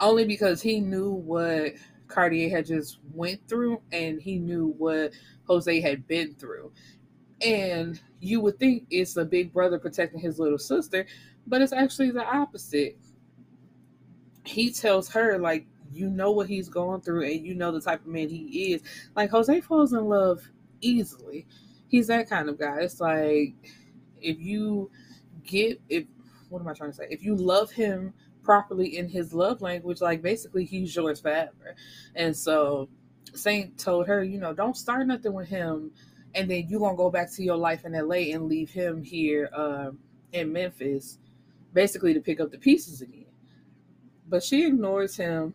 only 0.01 0.25
because 0.25 0.61
he 0.61 0.81
knew 0.81 1.11
what 1.11 1.73
Cartier 2.07 2.49
had 2.49 2.65
just 2.65 2.99
went 3.13 3.47
through 3.47 3.81
and 3.91 4.21
he 4.21 4.37
knew 4.37 4.73
what 4.77 5.13
Jose 5.45 5.79
had 5.79 6.05
been 6.07 6.33
through. 6.35 6.71
And 7.41 7.99
you 8.19 8.41
would 8.41 8.59
think 8.59 8.85
it's 8.89 9.15
a 9.17 9.25
big 9.25 9.53
brother 9.53 9.79
protecting 9.79 10.19
his 10.19 10.39
little 10.39 10.59
sister, 10.59 11.05
but 11.47 11.61
it's 11.61 11.73
actually 11.73 12.11
the 12.11 12.25
opposite. 12.25 12.97
He 14.43 14.71
tells 14.71 15.09
her, 15.09 15.37
like, 15.37 15.65
you 15.93 16.09
know 16.09 16.31
what 16.31 16.47
he's 16.47 16.69
going 16.69 17.01
through 17.01 17.25
and 17.25 17.45
you 17.45 17.53
know 17.53 17.71
the 17.71 17.81
type 17.81 18.01
of 18.01 18.07
man 18.07 18.29
he 18.29 18.73
is. 18.73 18.81
Like, 19.15 19.29
Jose 19.29 19.61
falls 19.61 19.93
in 19.93 20.05
love 20.05 20.41
easily. 20.81 21.45
He's 21.87 22.07
that 22.07 22.29
kind 22.29 22.49
of 22.49 22.59
guy. 22.59 22.79
It's 22.79 22.99
like, 22.99 23.53
if 24.21 24.39
you 24.39 24.89
get, 25.43 25.79
if, 25.89 26.05
what 26.49 26.61
am 26.61 26.67
I 26.67 26.73
trying 26.73 26.91
to 26.91 26.95
say? 26.95 27.07
If 27.09 27.23
you 27.23 27.35
love 27.35 27.71
him 27.71 28.13
properly 28.43 28.97
in 28.97 29.07
his 29.07 29.33
love 29.33 29.61
language, 29.61 30.01
like 30.01 30.21
basically 30.21 30.65
he's 30.65 30.95
yours 30.95 31.19
forever. 31.19 31.75
And 32.15 32.35
so 32.35 32.89
Saint 33.33 33.77
told 33.77 34.07
her, 34.07 34.23
you 34.23 34.39
know, 34.39 34.53
don't 34.53 34.75
start 34.75 35.07
nothing 35.07 35.33
with 35.33 35.47
him 35.47 35.91
and 36.35 36.49
then 36.49 36.65
you're 36.67 36.79
gonna 36.79 36.95
go 36.95 37.09
back 37.09 37.31
to 37.33 37.43
your 37.43 37.57
life 37.57 37.85
in 37.85 37.93
LA 37.93 38.33
and 38.33 38.47
leave 38.47 38.71
him 38.71 39.03
here 39.03 39.49
uh, 39.53 39.91
in 40.31 40.51
Memphis, 40.51 41.17
basically 41.73 42.13
to 42.13 42.21
pick 42.21 42.39
up 42.39 42.51
the 42.51 42.57
pieces 42.57 43.01
again. 43.01 43.25
But 44.27 44.43
she 44.43 44.65
ignores 44.65 45.15
him, 45.15 45.53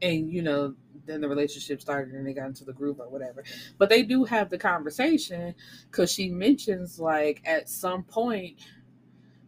and 0.00 0.32
you 0.32 0.42
know, 0.42 0.74
then 1.06 1.20
the 1.20 1.28
relationship 1.28 1.80
started 1.80 2.14
and 2.14 2.26
they 2.26 2.32
got 2.32 2.46
into 2.46 2.64
the 2.64 2.72
group 2.72 3.00
or 3.00 3.08
whatever. 3.08 3.42
But 3.78 3.88
they 3.88 4.02
do 4.02 4.24
have 4.24 4.48
the 4.48 4.58
conversation 4.58 5.54
because 5.90 6.10
she 6.12 6.30
mentions 6.30 7.00
like 7.00 7.42
at 7.44 7.68
some 7.68 8.04
point 8.04 8.60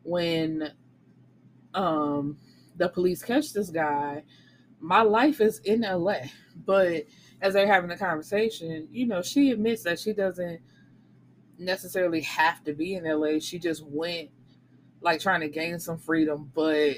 when 0.02 0.72
um 1.74 2.36
the 2.76 2.88
police 2.88 3.22
catch 3.22 3.52
this 3.52 3.70
guy, 3.70 4.24
my 4.80 5.02
life 5.02 5.40
is 5.40 5.58
in 5.60 5.82
LA. 5.82 6.20
But 6.64 7.04
as 7.40 7.54
they're 7.54 7.66
having 7.66 7.90
a 7.90 7.96
conversation, 7.96 8.88
you 8.90 9.06
know, 9.06 9.22
she 9.22 9.50
admits 9.50 9.82
that 9.84 9.98
she 9.98 10.12
doesn't 10.12 10.60
necessarily 11.58 12.22
have 12.22 12.64
to 12.64 12.72
be 12.72 12.94
in 12.94 13.04
LA. 13.04 13.38
She 13.38 13.58
just 13.58 13.84
went 13.86 14.30
like 15.00 15.20
trying 15.20 15.40
to 15.40 15.48
gain 15.48 15.78
some 15.78 15.98
freedom, 15.98 16.50
but 16.54 16.96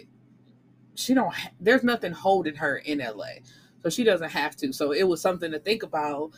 she 0.95 1.15
don't 1.15 1.35
ha- 1.35 1.51
there's 1.61 1.85
nothing 1.85 2.13
holding 2.13 2.57
her 2.57 2.77
in 2.77 2.99
LA. 2.99 3.41
So 3.83 3.91
she 3.91 4.05
doesn't 4.05 4.31
have 4.31 4.57
to. 4.57 4.73
So 4.73 4.93
it 4.93 5.05
was 5.05 5.21
something 5.21 5.53
to 5.53 5.59
think 5.59 5.83
about 5.83 6.33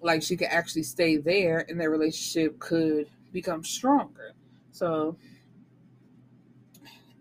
like 0.00 0.22
she 0.22 0.36
could 0.36 0.48
actually 0.48 0.82
stay 0.82 1.16
there 1.16 1.64
and 1.68 1.80
their 1.80 1.90
relationship 1.90 2.58
could 2.58 3.08
become 3.32 3.62
stronger. 3.64 4.32
So 4.72 5.16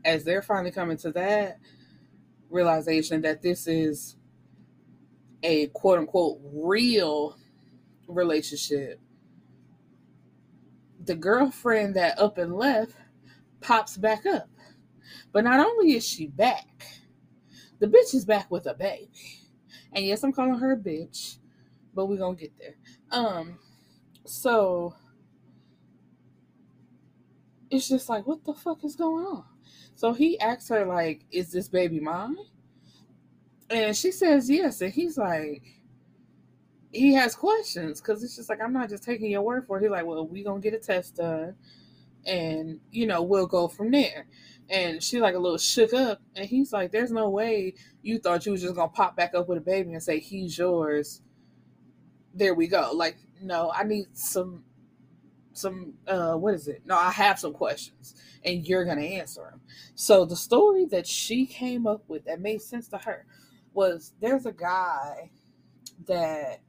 as 0.05 0.24
they're 0.24 0.41
finally 0.41 0.72
coming 0.72 0.98
to 0.98 1.12
that 1.12 1.60
realization 2.50 3.22
that 3.22 3.41
this 3.41 3.67
is 3.67 4.17
a 5.43 5.67
quote 5.67 6.00
unquote 6.00 6.39
real 6.53 7.38
relationship, 8.08 9.00
the 11.03 11.15
girlfriend 11.15 11.96
that 11.96 12.20
up 12.20 12.38
and 12.38 12.53
left 12.53 12.96
pops 13.62 13.98
back 13.98 14.25
up. 14.25 14.50
But 15.31 15.43
not 15.43 15.60
only 15.60 15.93
is 15.93 16.05
she 16.08 16.27
back, 16.27 16.84
the 17.79 17.88
bitch 17.88 18.13
is 18.13 18.25
back 18.25 18.51
with 18.51 18.67
a 18.67 18.74
baby. 18.74 19.12
And 19.93 20.05
yes, 20.05 20.24
I'm 20.24 20.31
calling 20.31 20.60
her 20.60 20.74
a 20.74 20.77
bitch, 20.77 21.38
but 21.93 22.05
we're 22.05 22.17
gonna 22.17 22.36
get 22.36 22.53
there. 22.60 22.75
Um, 23.12 23.60
so 24.25 24.93
it's 27.70 27.88
just 27.88 28.10
like, 28.10 28.27
what 28.27 28.43
the 28.46 28.53
fuck 28.53 28.84
is 28.84 28.96
going 28.96 29.25
on? 29.25 29.46
So 30.01 30.13
he 30.13 30.39
asks 30.39 30.67
her, 30.70 30.84
like, 30.84 31.25
is 31.29 31.51
this 31.51 31.67
baby 31.67 32.00
mine? 32.00 32.36
And 33.70 33.96
she 33.96 34.12
says 34.12 34.50
yes. 34.50 34.81
And 34.81 34.91
he's 34.91 35.15
like, 35.15 35.62
he 36.91 37.13
has 37.13 37.36
questions 37.36 38.01
because 38.01 38.24
it's 38.24 38.36
just 38.36 38.50
like, 38.50 38.63
I'm 38.63 38.74
not 38.74 38.89
just 38.89 39.03
taking 39.03 39.29
your 39.29 39.43
word 39.43 39.67
for 39.67 39.77
it. 39.77 39.84
He's 39.84 39.91
like, 39.91 40.08
well, 40.08 40.25
we 40.25 40.43
going 40.43 40.60
to 40.60 40.67
get 40.67 40.75
a 40.75 40.84
test 40.84 41.17
done 41.17 41.53
and, 42.25 42.79
you 42.89 43.05
know, 43.05 43.22
we'll 43.22 43.46
go 43.46 43.67
from 43.67 43.91
there. 43.91 44.25
And 44.72 45.03
she 45.03 45.22
like 45.22 45.36
a 45.36 45.39
little 45.39 45.60
shook 45.60 45.93
up. 45.93 46.20
And 46.36 46.50
he's 46.50 46.74
like, 46.74 46.91
there's 46.91 47.12
no 47.12 47.29
way 47.29 47.75
you 48.01 48.17
thought 48.17 48.48
you 48.48 48.53
was 48.53 48.63
just 48.63 48.74
going 48.74 48.89
to 48.89 48.96
pop 48.96 49.15
back 49.15 49.36
up 49.36 49.48
with 49.48 49.60
a 49.60 49.62
baby 49.62 49.93
and 49.93 50.01
say, 50.01 50.17
he's 50.17 50.58
yours. 50.58 51.22
There 52.34 52.55
we 52.55 52.65
go. 52.65 52.89
Like, 52.96 53.17
no, 53.39 53.72
I 53.72 53.84
need 53.84 54.08
some 54.13 54.63
some 55.53 55.93
uh 56.08 56.34
what 56.34 56.53
is 56.53 56.67
it 56.67 56.81
no 56.86 56.96
i 56.96 57.12
have 57.12 57.39
some 57.39 57.53
questions 57.53 58.15
and 58.46 58.67
you're 58.67 58.86
gonna 58.86 59.01
answer 59.01 59.48
them 59.51 59.62
so 59.96 60.25
the 60.25 60.36
story 60.36 60.86
that 60.86 61.05
she 61.05 61.46
came 61.46 61.86
up 61.86 62.03
with 62.08 62.25
that 62.25 62.39
made 62.39 62.62
sense 62.62 62.88
to 62.88 62.98
her 62.98 63.25
was 63.74 64.13
there's 64.22 64.46
a 64.46 64.51
guy 64.51 65.29
that 66.08 66.62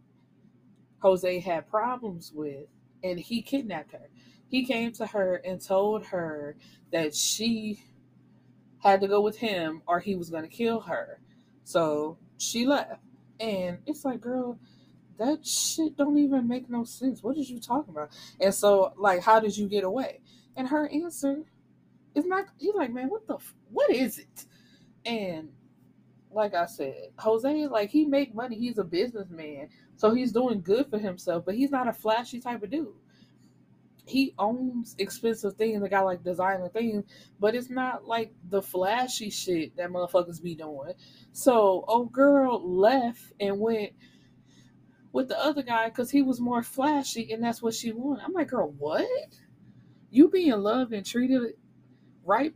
jose 1.00 1.40
had 1.40 1.68
problems 1.68 2.32
with 2.34 2.66
and 3.02 3.18
he 3.18 3.40
kidnapped 3.42 3.92
her 3.92 4.08
he 4.52 4.66
came 4.66 4.92
to 4.92 5.06
her 5.06 5.36
and 5.46 5.64
told 5.64 6.04
her 6.06 6.56
that 6.92 7.14
she 7.14 7.82
had 8.82 9.00
to 9.00 9.08
go 9.08 9.20
with 9.20 9.38
him 9.38 9.80
or 9.86 9.98
he 9.98 10.14
was 10.14 10.28
to 10.30 10.46
kill 10.46 10.80
her. 10.80 11.20
So 11.64 12.18
she 12.36 12.66
left. 12.66 13.00
And 13.40 13.78
it's 13.86 14.04
like, 14.04 14.20
girl, 14.20 14.58
that 15.22 15.46
shit 15.46 15.96
don't 15.96 16.18
even 16.18 16.48
make 16.48 16.68
no 16.68 16.84
sense. 16.84 17.22
What 17.22 17.36
is 17.36 17.48
you 17.48 17.60
talking 17.60 17.94
about? 17.94 18.10
And 18.40 18.54
so, 18.54 18.92
like, 18.96 19.22
how 19.22 19.40
did 19.40 19.56
you 19.56 19.68
get 19.68 19.84
away? 19.84 20.20
And 20.56 20.68
her 20.68 20.88
answer 20.88 21.42
is 22.14 22.26
not, 22.26 22.46
he's 22.58 22.74
like, 22.74 22.92
man, 22.92 23.08
what 23.08 23.26
the, 23.26 23.38
what 23.70 23.90
is 23.90 24.18
it? 24.18 24.46
And 25.04 25.50
like 26.30 26.54
I 26.54 26.66
said, 26.66 27.10
Jose, 27.18 27.66
like, 27.68 27.90
he 27.90 28.04
make 28.04 28.34
money. 28.34 28.58
He's 28.58 28.78
a 28.78 28.84
businessman. 28.84 29.68
So 29.96 30.12
he's 30.12 30.32
doing 30.32 30.60
good 30.60 30.88
for 30.90 30.98
himself, 30.98 31.44
but 31.44 31.54
he's 31.54 31.70
not 31.70 31.88
a 31.88 31.92
flashy 31.92 32.40
type 32.40 32.62
of 32.62 32.70
dude 32.70 32.94
he 34.06 34.34
owns 34.38 34.94
expensive 34.98 35.54
things. 35.54 35.80
The 35.80 35.88
guy 35.88 36.00
like 36.00 36.24
designer 36.24 36.68
things, 36.68 37.04
but 37.38 37.54
it's 37.54 37.70
not 37.70 38.06
like 38.06 38.32
the 38.48 38.62
flashy 38.62 39.30
shit 39.30 39.76
that 39.76 39.90
motherfuckers 39.90 40.42
be 40.42 40.54
doing. 40.54 40.92
So, 41.32 41.84
old 41.86 42.12
girl 42.12 42.60
left 42.68 43.32
and 43.40 43.58
went 43.60 43.92
with 45.12 45.28
the 45.28 45.38
other 45.38 45.62
guy 45.62 45.88
because 45.88 46.10
he 46.10 46.22
was 46.22 46.40
more 46.40 46.62
flashy 46.62 47.32
and 47.32 47.42
that's 47.42 47.62
what 47.62 47.74
she 47.74 47.92
wanted. 47.92 48.24
I'm 48.24 48.32
like, 48.32 48.48
girl, 48.48 48.74
what? 48.78 49.06
You 50.10 50.28
being 50.28 50.52
loved 50.52 50.92
and 50.92 51.04
treated 51.04 51.54
right 52.24 52.54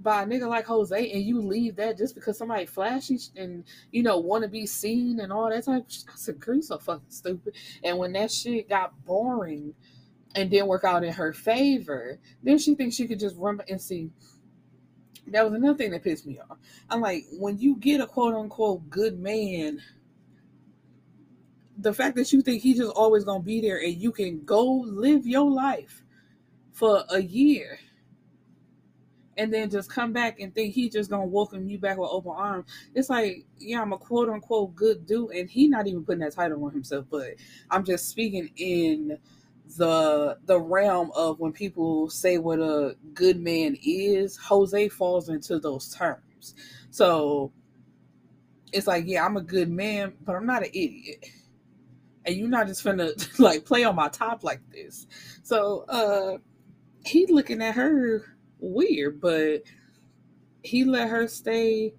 by 0.00 0.22
a 0.22 0.26
nigga 0.26 0.48
like 0.48 0.66
Jose 0.66 1.10
and 1.10 1.22
you 1.22 1.40
leave 1.40 1.76
that 1.76 1.98
just 1.98 2.14
because 2.14 2.38
somebody 2.38 2.66
flashy 2.66 3.18
and 3.36 3.64
you 3.90 4.02
know 4.02 4.18
want 4.18 4.44
to 4.44 4.48
be 4.48 4.64
seen 4.66 5.18
and 5.20 5.32
all 5.32 5.50
that 5.50 5.64
type 5.64 5.86
of 5.86 5.92
shit. 5.92 6.04
I 6.08 6.16
said, 6.16 6.40
girl, 6.40 6.56
you 6.56 6.62
so 6.62 6.78
fucking 6.78 7.10
stupid. 7.10 7.56
And 7.82 7.98
when 7.98 8.12
that 8.12 8.30
shit 8.30 8.68
got 8.68 9.04
boring 9.04 9.74
and 10.34 10.50
didn't 10.50 10.68
work 10.68 10.84
out 10.84 11.04
in 11.04 11.12
her 11.14 11.32
favor, 11.32 12.18
then 12.42 12.58
she 12.58 12.74
thinks 12.74 12.94
she 12.94 13.08
could 13.08 13.18
just 13.20 13.36
run 13.36 13.60
and 13.68 13.80
see. 13.80 14.10
That 15.26 15.44
was 15.44 15.52
another 15.52 15.76
thing 15.76 15.90
that 15.90 16.04
pissed 16.04 16.26
me 16.26 16.38
off. 16.38 16.58
I'm 16.88 17.00
like, 17.00 17.24
when 17.32 17.58
you 17.58 17.76
get 17.76 18.00
a 18.00 18.06
quote 18.06 18.34
unquote 18.34 18.88
good 18.88 19.18
man 19.18 19.82
the 21.78 21.92
fact 21.92 22.16
that 22.16 22.32
you 22.32 22.42
think 22.42 22.62
he's 22.62 22.78
just 22.78 22.92
always 22.94 23.24
gonna 23.24 23.42
be 23.42 23.60
there 23.60 23.78
and 23.78 23.94
you 23.94 24.12
can 24.12 24.44
go 24.44 24.64
live 24.64 25.26
your 25.26 25.50
life 25.50 26.02
for 26.72 27.04
a 27.10 27.20
year 27.20 27.78
and 29.36 29.54
then 29.54 29.70
just 29.70 29.88
come 29.90 30.12
back 30.12 30.40
and 30.40 30.52
think 30.54 30.74
he's 30.74 30.92
just 30.92 31.08
gonna 31.08 31.24
welcome 31.24 31.68
you 31.68 31.78
back 31.78 31.96
with 31.96 32.10
open 32.10 32.32
arms. 32.34 32.66
It's 32.94 33.08
like, 33.08 33.46
yeah, 33.58 33.80
I'm 33.80 33.92
a 33.92 33.98
quote 33.98 34.28
unquote 34.28 34.74
good 34.74 35.06
dude, 35.06 35.30
and 35.30 35.48
he 35.48 35.68
not 35.68 35.86
even 35.86 36.04
putting 36.04 36.20
that 36.20 36.34
title 36.34 36.64
on 36.64 36.72
himself, 36.72 37.06
but 37.08 37.34
I'm 37.70 37.84
just 37.84 38.08
speaking 38.08 38.50
in 38.56 39.18
the 39.76 40.38
the 40.46 40.60
realm 40.60 41.12
of 41.14 41.38
when 41.38 41.52
people 41.52 42.10
say 42.10 42.38
what 42.38 42.58
a 42.58 42.96
good 43.14 43.40
man 43.40 43.76
is, 43.82 44.36
Jose 44.36 44.88
falls 44.88 45.28
into 45.28 45.60
those 45.60 45.94
terms. 45.94 46.54
So 46.90 47.52
it's 48.72 48.88
like, 48.88 49.04
yeah, 49.06 49.24
I'm 49.24 49.36
a 49.36 49.42
good 49.42 49.70
man, 49.70 50.14
but 50.24 50.34
I'm 50.34 50.46
not 50.46 50.62
an 50.64 50.70
idiot 50.70 51.24
and 52.28 52.36
you're 52.36 52.48
not 52.48 52.66
just 52.66 52.84
gonna 52.84 53.10
like 53.38 53.64
play 53.64 53.84
on 53.84 53.96
my 53.96 54.08
top 54.08 54.44
like 54.44 54.60
this. 54.70 55.06
So 55.42 55.84
uh 55.88 56.38
he 57.06 57.26
looking 57.26 57.62
at 57.62 57.74
her 57.74 58.36
weird, 58.60 59.20
but 59.20 59.62
he 60.62 60.84
let 60.84 61.08
her 61.08 61.26
stay 61.26 61.94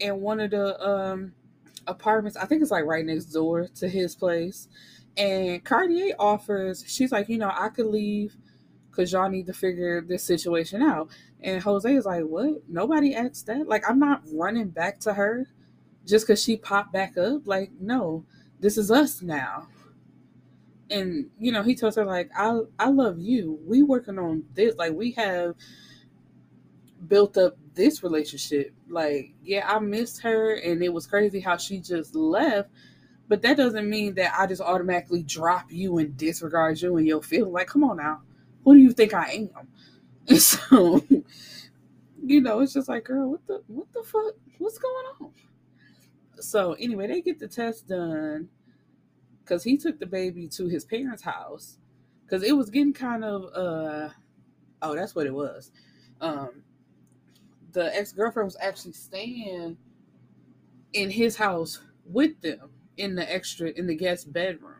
in 0.00 0.20
one 0.20 0.40
of 0.40 0.50
the 0.52 0.80
um 0.82 1.34
apartments. 1.86 2.36
I 2.36 2.46
think 2.46 2.62
it's 2.62 2.70
like 2.70 2.84
right 2.86 3.04
next 3.04 3.26
door 3.26 3.68
to 3.76 3.88
his 3.88 4.16
place. 4.16 4.68
And 5.16 5.62
Cartier 5.62 6.14
offers, 6.18 6.84
she's 6.86 7.12
like, 7.12 7.28
you 7.28 7.36
know, 7.36 7.52
I 7.54 7.68
could 7.68 7.86
leave 7.86 8.34
because 8.90 9.12
y'all 9.12 9.28
need 9.28 9.46
to 9.46 9.52
figure 9.52 10.00
this 10.00 10.24
situation 10.24 10.82
out. 10.82 11.10
And 11.42 11.62
Jose 11.62 11.92
is 11.94 12.06
like, 12.06 12.24
what? 12.24 12.62
Nobody 12.68 13.14
asked 13.14 13.46
that. 13.46 13.68
Like, 13.68 13.88
I'm 13.88 13.98
not 13.98 14.22
running 14.32 14.68
back 14.68 15.00
to 15.00 15.14
her 15.14 15.48
just 16.06 16.26
because 16.26 16.42
she 16.42 16.56
popped 16.56 16.92
back 16.92 17.18
up. 17.18 17.46
Like, 17.46 17.72
no 17.78 18.24
this 18.62 18.78
is 18.78 18.90
us 18.90 19.20
now. 19.20 19.66
And 20.88 21.26
you 21.38 21.52
know, 21.52 21.62
he 21.62 21.74
tells 21.74 21.96
her 21.96 22.04
like, 22.04 22.30
"I 22.36 22.60
I 22.78 22.88
love 22.88 23.18
you. 23.18 23.58
We 23.66 23.82
working 23.82 24.18
on 24.18 24.44
this. 24.54 24.76
Like 24.76 24.92
we 24.92 25.12
have 25.12 25.54
built 27.08 27.36
up 27.36 27.56
this 27.74 28.02
relationship. 28.02 28.72
Like, 28.88 29.32
yeah, 29.42 29.68
I 29.68 29.78
missed 29.80 30.22
her, 30.22 30.54
and 30.54 30.82
it 30.82 30.92
was 30.92 31.06
crazy 31.06 31.40
how 31.40 31.56
she 31.56 31.80
just 31.80 32.14
left." 32.14 32.70
But 33.28 33.42
that 33.42 33.56
doesn't 33.56 33.88
mean 33.88 34.14
that 34.14 34.34
I 34.38 34.46
just 34.46 34.60
automatically 34.60 35.22
drop 35.22 35.72
you 35.72 35.98
and 35.98 36.16
disregard 36.16 36.80
you 36.80 36.96
and 36.96 37.06
your 37.06 37.22
feelings. 37.22 37.54
Like, 37.54 37.68
come 37.68 37.84
on 37.84 37.96
now, 37.96 38.20
who 38.64 38.74
do 38.74 38.80
you 38.80 38.92
think 38.92 39.14
I 39.14 39.30
am? 39.30 39.68
And 40.28 40.42
so, 40.42 41.02
you 42.22 42.40
know, 42.40 42.60
it's 42.60 42.74
just 42.74 42.88
like, 42.88 43.04
girl, 43.04 43.30
what 43.30 43.46
the 43.46 43.62
what 43.66 43.92
the 43.92 44.02
fuck? 44.02 44.34
What's 44.58 44.78
going 44.78 45.06
on? 45.20 45.32
So 46.42 46.74
anyway, 46.74 47.06
they 47.06 47.20
get 47.22 47.38
the 47.38 47.48
test 47.48 47.88
done 47.88 48.48
because 49.42 49.64
he 49.64 49.76
took 49.76 49.98
the 49.98 50.06
baby 50.06 50.48
to 50.48 50.66
his 50.66 50.84
parents' 50.84 51.22
house 51.22 51.78
because 52.24 52.42
it 52.42 52.56
was 52.56 52.70
getting 52.70 52.92
kind 52.92 53.24
of 53.24 53.44
uh 53.54 54.08
oh 54.82 54.94
that's 54.94 55.14
what 55.14 55.26
it 55.26 55.34
was. 55.34 55.70
Um, 56.20 56.62
the 57.72 57.94
ex 57.96 58.12
girlfriend 58.12 58.46
was 58.46 58.56
actually 58.60 58.92
staying 58.92 59.76
in 60.92 61.10
his 61.10 61.36
house 61.36 61.80
with 62.06 62.40
them 62.40 62.70
in 62.96 63.14
the 63.14 63.32
extra 63.32 63.70
in 63.70 63.86
the 63.86 63.94
guest 63.94 64.32
bedroom. 64.32 64.71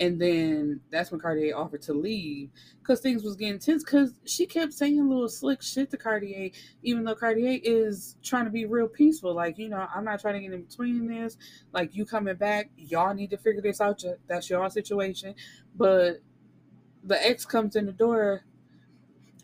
And 0.00 0.20
then 0.20 0.80
that's 0.90 1.10
when 1.10 1.20
Cartier 1.20 1.56
offered 1.56 1.82
to 1.82 1.92
leave 1.92 2.50
because 2.80 3.00
things 3.00 3.22
was 3.22 3.36
getting 3.36 3.60
tense. 3.60 3.84
Because 3.84 4.14
she 4.24 4.44
kept 4.46 4.72
saying 4.72 5.08
little 5.08 5.28
slick 5.28 5.62
shit 5.62 5.90
to 5.90 5.96
Cartier, 5.96 6.50
even 6.82 7.04
though 7.04 7.14
Cartier 7.14 7.60
is 7.62 8.16
trying 8.22 8.44
to 8.44 8.50
be 8.50 8.66
real 8.66 8.88
peaceful. 8.88 9.34
Like, 9.34 9.56
you 9.58 9.68
know, 9.68 9.86
I'm 9.94 10.04
not 10.04 10.20
trying 10.20 10.34
to 10.34 10.40
get 10.40 10.52
in 10.52 10.62
between 10.62 11.06
this. 11.06 11.36
Like, 11.72 11.94
you 11.94 12.04
coming 12.04 12.34
back, 12.34 12.70
y'all 12.76 13.14
need 13.14 13.30
to 13.30 13.36
figure 13.36 13.62
this 13.62 13.80
out. 13.80 14.02
That's 14.26 14.50
your 14.50 14.68
situation. 14.70 15.34
But 15.76 16.20
the 17.04 17.24
ex 17.24 17.44
comes 17.44 17.76
in 17.76 17.86
the 17.86 17.92
door, 17.92 18.44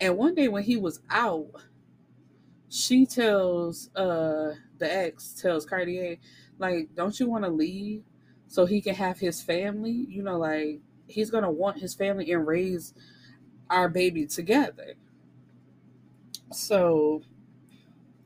and 0.01 0.17
one 0.17 0.35
day 0.35 0.49
when 0.49 0.63
he 0.63 0.77
was 0.77 1.01
out, 1.11 1.51
she 2.71 3.05
tells 3.05 3.95
uh 3.97 4.55
the 4.79 4.93
ex 4.93 5.35
tells 5.35 5.67
Cartier, 5.67 6.17
like, 6.59 6.89
don't 6.95 7.19
you 7.21 7.29
want 7.29 7.45
to 7.45 7.51
leave? 7.51 8.03
So 8.51 8.67
he 8.67 8.81
can 8.81 8.97
have 8.97 9.21
his 9.21 9.41
family. 9.41 9.93
You 9.93 10.25
know, 10.25 10.37
like 10.37 10.81
he's 11.07 11.31
gonna 11.31 11.51
want 11.51 11.79
his 11.79 11.95
family 11.95 12.31
and 12.33 12.47
raise 12.47 12.93
our 13.71 13.89
baby 13.89 14.27
together. 14.27 14.95
So 16.53 17.23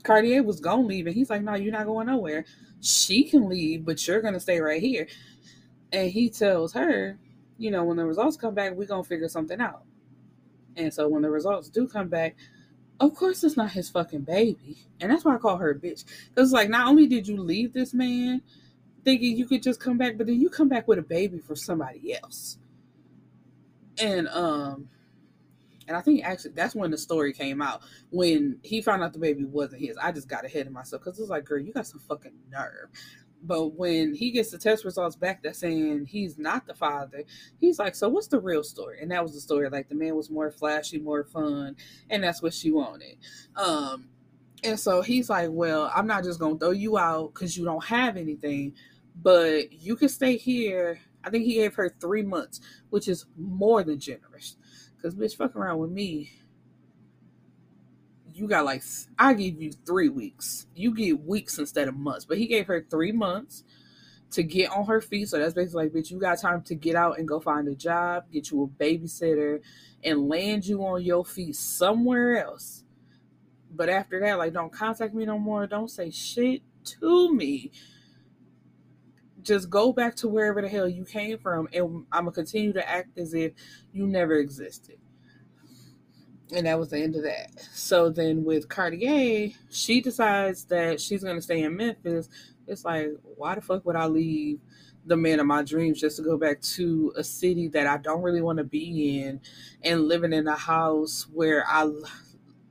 Cartier 0.03 0.43
was 0.43 0.61
gonna 0.61 0.87
leave, 0.87 1.07
and 1.07 1.15
he's 1.15 1.29
like, 1.29 1.43
"No, 1.43 1.55
you're 1.55 1.73
not 1.73 1.85
going 1.85 2.07
nowhere. 2.07 2.47
She 2.81 3.25
can 3.25 3.51
leave, 3.51 3.85
but 3.85 4.09
you're 4.09 4.23
gonna 4.23 4.41
stay 4.41 4.61
right 4.61 4.81
here." 4.81 5.07
And 5.93 6.11
he 6.11 6.31
tells 6.31 6.73
her, 6.73 7.19
"You 7.59 7.71
know, 7.71 7.85
when 7.85 7.99
the 7.99 8.07
results 8.07 8.39
come 8.39 8.55
back, 8.55 8.75
we're 8.75 8.87
gonna 8.87 9.05
figure 9.05 9.29
something 9.29 9.61
out." 9.61 9.85
And 10.75 10.93
so 10.93 11.07
when 11.07 11.21
the 11.21 11.31
results 11.31 11.69
do 11.69 11.87
come 11.87 12.09
back, 12.09 12.35
of 12.99 13.15
course 13.15 13.45
it's 13.45 13.59
not 13.59 13.73
his 13.73 13.91
fucking 13.91 14.23
baby, 14.23 14.79
and 15.01 15.13
that's 15.13 15.23
why 15.23 15.35
I 15.35 15.39
call 15.39 15.59
her 15.59 15.71
a 15.71 15.79
bitch. 15.79 16.07
Because 16.31 16.51
like, 16.51 16.71
not 16.71 16.89
only 16.89 17.07
did 17.07 17.29
you 17.29 17.43
leave 17.43 17.75
this 17.75 17.93
man 17.93 18.41
thinking 19.05 19.37
you 19.37 19.47
could 19.47 19.63
just 19.63 19.81
come 19.81 19.99
back, 19.99 20.17
but 20.17 20.27
then 20.27 20.41
you 20.41 20.49
come 20.49 20.69
back 20.69 20.89
with 20.89 20.99
a 20.99 21.03
baby 21.03 21.39
for 21.39 21.55
somebody 21.55 22.15
else. 22.15 22.59
And 23.99 24.29
um 24.29 24.89
and 25.87 25.97
I 25.97 26.01
think 26.01 26.25
actually 26.25 26.53
that's 26.53 26.75
when 26.75 26.91
the 26.91 26.99
story 26.99 27.33
came 27.33 27.61
out 27.61 27.83
when 28.11 28.59
he 28.63 28.81
found 28.81 29.03
out 29.03 29.13
the 29.13 29.19
baby 29.19 29.45
wasn't 29.45 29.83
his. 29.83 29.97
I 29.97 30.13
just 30.13 30.29
got 30.29 30.45
ahead 30.45 30.67
of 30.67 30.73
myself 30.73 31.03
because 31.05 31.19
it's 31.19 31.29
like, 31.31 31.45
girl, 31.45 31.59
you 31.59 31.73
got 31.73 31.87
some 31.87 32.01
fucking 32.01 32.33
nerve. 32.51 32.89
But 33.47 33.75
when 33.75 34.15
he 34.15 34.31
gets 34.31 34.51
the 34.51 34.59
test 34.59 34.87
results 34.87 35.17
back 35.17 35.43
that 35.43 35.55
saying 35.55 36.07
he's 36.07 36.39
not 36.39 36.67
the 36.67 36.75
father, 36.75 37.25
he's 37.61 37.79
like, 37.79 37.95
So 37.95 38.09
what's 38.09 38.29
the 38.29 38.41
real 38.41 38.65
story? 38.65 38.99
And 39.03 39.11
that 39.11 39.23
was 39.23 39.35
the 39.35 39.41
story. 39.41 39.69
Like 39.69 39.91
the 39.91 39.95
man 39.95 40.17
was 40.17 40.31
more 40.31 40.51
flashy, 40.51 40.99
more 40.99 41.25
fun, 41.25 41.77
and 42.09 42.25
that's 42.25 42.43
what 42.43 42.55
she 42.55 42.71
wanted. 42.71 43.19
Um, 43.55 44.09
and 44.63 44.81
so 44.81 45.03
he's 45.03 45.29
like, 45.29 45.51
Well, 45.53 45.93
I'm 45.95 46.07
not 46.07 46.25
just 46.25 46.41
gonna 46.41 46.59
throw 46.59 46.71
you 46.71 46.97
out 46.97 47.35
because 47.35 47.55
you 47.57 47.67
don't 47.67 47.85
have 47.85 48.17
anything 48.17 48.75
but 49.15 49.73
you 49.73 49.97
can 49.97 50.09
stay 50.09 50.37
here. 50.37 51.01
I 51.23 51.31
think 51.31 51.45
he 51.45 51.55
gave 51.55 51.75
her 51.75 51.89
three 52.01 52.23
months, 52.23 52.61
which 52.91 53.09
is 53.09 53.27
more 53.37 53.83
than 53.83 53.99
generous. 53.99 54.57
Cause 55.01 55.15
bitch, 55.15 55.37
fuck 55.37 55.55
around 55.55 55.79
with 55.79 55.91
me. 55.91 56.31
You 58.33 58.49
got 58.49 58.65
like 58.65 58.83
I 59.19 59.35
give 59.35 59.61
you 59.61 59.73
three 59.87 60.09
weeks. 60.09 60.67
You 60.75 60.95
get 60.95 61.25
weeks 61.25 61.59
instead 61.59 61.89
of 61.89 61.97
months. 61.97 62.25
But 62.25 62.39
he 62.39 62.47
gave 62.47 62.67
her 62.67 62.85
three 62.91 63.13
months 63.13 63.65
to 64.33 64.43
get 64.43 64.71
on 64.71 64.87
her 64.87 65.01
feet. 65.01 65.29
So 65.29 65.39
that's 65.39 65.55
basically 65.55 65.85
like, 65.85 65.93
bitch, 65.93 66.11
you 66.11 66.19
got 66.19 66.41
time 66.41 66.63
to 66.63 66.75
get 66.75 66.97
out 66.97 67.19
and 67.19 67.29
go 67.29 67.39
find 67.39 67.69
a 67.69 67.75
job, 67.75 68.25
get 68.33 68.51
you 68.51 68.65
a 68.65 68.83
babysitter, 68.83 69.61
and 70.03 70.29
land 70.29 70.67
you 70.67 70.85
on 70.85 71.03
your 71.03 71.25
feet 71.25 71.55
somewhere 71.55 72.45
else. 72.45 72.83
But 73.71 73.89
after 73.89 74.21
that, 74.21 74.39
like, 74.39 74.53
don't 74.53 74.73
contact 74.73 75.15
me 75.15 75.25
no 75.25 75.39
more. 75.39 75.67
Don't 75.67 75.91
say 75.91 76.11
shit 76.11 76.63
to 76.85 77.33
me 77.33 77.71
just 79.45 79.71
go 79.71 79.93
back 79.93 80.17
to 80.17 80.29
wherever 80.29 80.63
the 80.63 80.69
hell 80.69 80.89
you 80.89 81.05
came 81.05 81.39
from 81.39 81.69
and 81.73 82.07
I'm 82.13 82.25
gonna 82.25 82.33
continue 82.33 82.73
to 82.75 82.89
act 82.89 83.19
as 83.19 83.35
if 83.35 83.53
you 83.93 84.07
never 84.07 84.35
existed. 84.37 84.99
and 86.55 86.67
that 86.67 86.79
was 86.79 86.91
the 86.91 86.99
end 86.99 87.17
of 87.17 87.23
that. 87.23 87.51
So 87.73 88.11
then 88.11 88.45
with 88.45 88.69
Cartier, 88.69 89.51
she 89.71 90.01
decides 90.01 90.65
that 90.67 91.01
she's 91.01 91.25
gonna 91.25 91.43
stay 91.43 91.63
in 91.63 91.77
Memphis. 91.77 92.29
It's 92.67 92.85
like, 92.85 93.09
why 93.37 93.55
the 93.55 93.61
fuck 93.61 93.85
would 93.87 93.97
I 93.97 94.07
leave 94.07 94.61
the 95.07 95.17
man 95.17 95.41
of 95.41 95.47
my 95.47 95.63
dreams 95.63 96.01
just 96.01 96.17
to 96.17 96.23
go 96.23 96.39
back 96.39 96.61
to 96.63 97.13
a 97.17 97.25
city 97.25 97.69
that 97.69 97.87
I 97.87 97.99
don't 97.99 98.23
really 98.23 98.41
want 98.43 98.59
to 98.59 98.65
be 98.65 99.23
in 99.23 99.41
and 99.83 100.09
living 100.09 100.33
in 100.33 100.47
a 100.49 100.57
house 100.57 101.27
where 101.33 101.65
I 101.67 101.91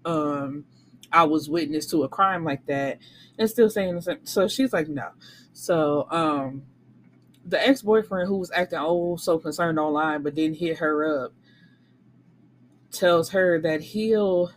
um 0.05 0.65
I 1.11 1.23
was 1.25 1.49
witness 1.49 1.85
to 1.87 2.03
a 2.03 2.09
crime 2.09 2.43
like 2.43 2.65
that 2.67 2.99
and 3.37 3.49
still 3.49 3.69
saying 3.69 3.95
the 3.95 4.01
same. 4.01 4.25
So 4.25 4.47
she's 4.47 4.73
like, 4.73 4.87
no. 4.87 5.09
So 5.63 6.07
um 6.11 6.63
the 7.45 7.65
ex-boyfriend 7.65 8.27
who 8.27 8.35
was 8.35 8.51
acting 8.51 8.79
oh 8.81 9.15
so 9.15 9.39
concerned 9.39 9.79
online 9.79 10.21
but 10.21 10.35
didn't 10.35 10.57
hit 10.57 10.79
her 10.79 11.23
up 11.23 11.33
tells 12.91 13.29
her 13.29 13.61
that 13.61 13.79
he'll 13.79 14.51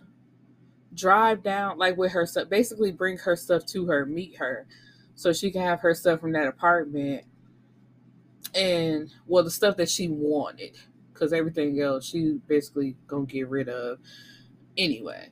drive 0.95 1.45
down 1.45 1.79
like 1.79 1.97
with 1.97 2.11
her 2.11 2.27
stuff 2.27 2.49
basically 2.49 2.91
bring 2.91 3.19
her 3.19 3.37
stuff 3.37 3.65
to 3.67 3.87
her 3.87 4.05
meet 4.05 4.35
her 4.39 4.67
so 5.15 5.33
she 5.33 5.53
can 5.53 5.63
have 5.63 5.79
her 5.79 5.95
stuff 5.95 6.19
from 6.19 6.33
that 6.33 6.49
apartment. 6.49 7.23
And 8.53 9.13
well 9.29 9.45
the 9.45 9.51
stuff 9.53 9.77
that 9.77 9.89
she 9.89 10.09
wanted 10.09 10.77
because 11.13 11.33
everything 11.33 11.81
else 11.81 12.05
she 12.05 12.41
basically 12.49 12.97
gonna 13.07 13.27
get 13.27 13.49
rid 13.49 13.69
of 13.69 13.99
anyway. 14.77 15.29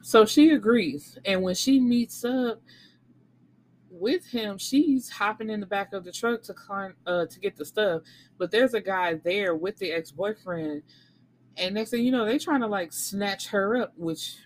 So 0.00 0.24
she 0.24 0.48
agrees. 0.48 1.18
And 1.26 1.42
when 1.42 1.54
she 1.54 1.78
meets 1.78 2.24
up 2.24 2.62
with 4.00 4.26
him 4.26 4.58
she's 4.58 5.10
hopping 5.10 5.50
in 5.50 5.60
the 5.60 5.66
back 5.66 5.92
of 5.92 6.04
the 6.04 6.12
truck 6.12 6.42
to 6.42 6.54
climb 6.54 6.94
uh 7.06 7.26
to 7.26 7.38
get 7.38 7.56
the 7.56 7.64
stuff 7.64 8.02
but 8.38 8.50
there's 8.50 8.74
a 8.74 8.80
guy 8.80 9.14
there 9.14 9.54
with 9.54 9.78
the 9.78 9.92
ex-boyfriend 9.92 10.82
and 11.56 11.74
next 11.74 11.90
thing 11.90 12.04
you 12.04 12.10
know 12.10 12.24
they're 12.24 12.38
trying 12.38 12.60
to 12.60 12.66
like 12.66 12.92
snatch 12.92 13.48
her 13.48 13.76
up 13.76 13.92
which 13.96 14.36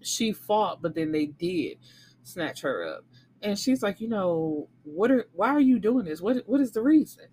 she 0.00 0.32
fought 0.32 0.80
but 0.82 0.94
then 0.94 1.12
they 1.12 1.26
did 1.26 1.78
snatch 2.22 2.62
her 2.62 2.84
up 2.84 3.04
and 3.42 3.58
she's 3.58 3.82
like, 3.82 4.00
you 4.00 4.08
know, 4.08 4.68
what 4.84 5.10
are 5.10 5.28
why 5.32 5.48
are 5.48 5.60
you 5.60 5.78
doing 5.78 6.04
this? 6.04 6.20
What 6.20 6.42
what 6.46 6.60
is 6.60 6.72
the 6.72 6.82
reason? 6.82 7.24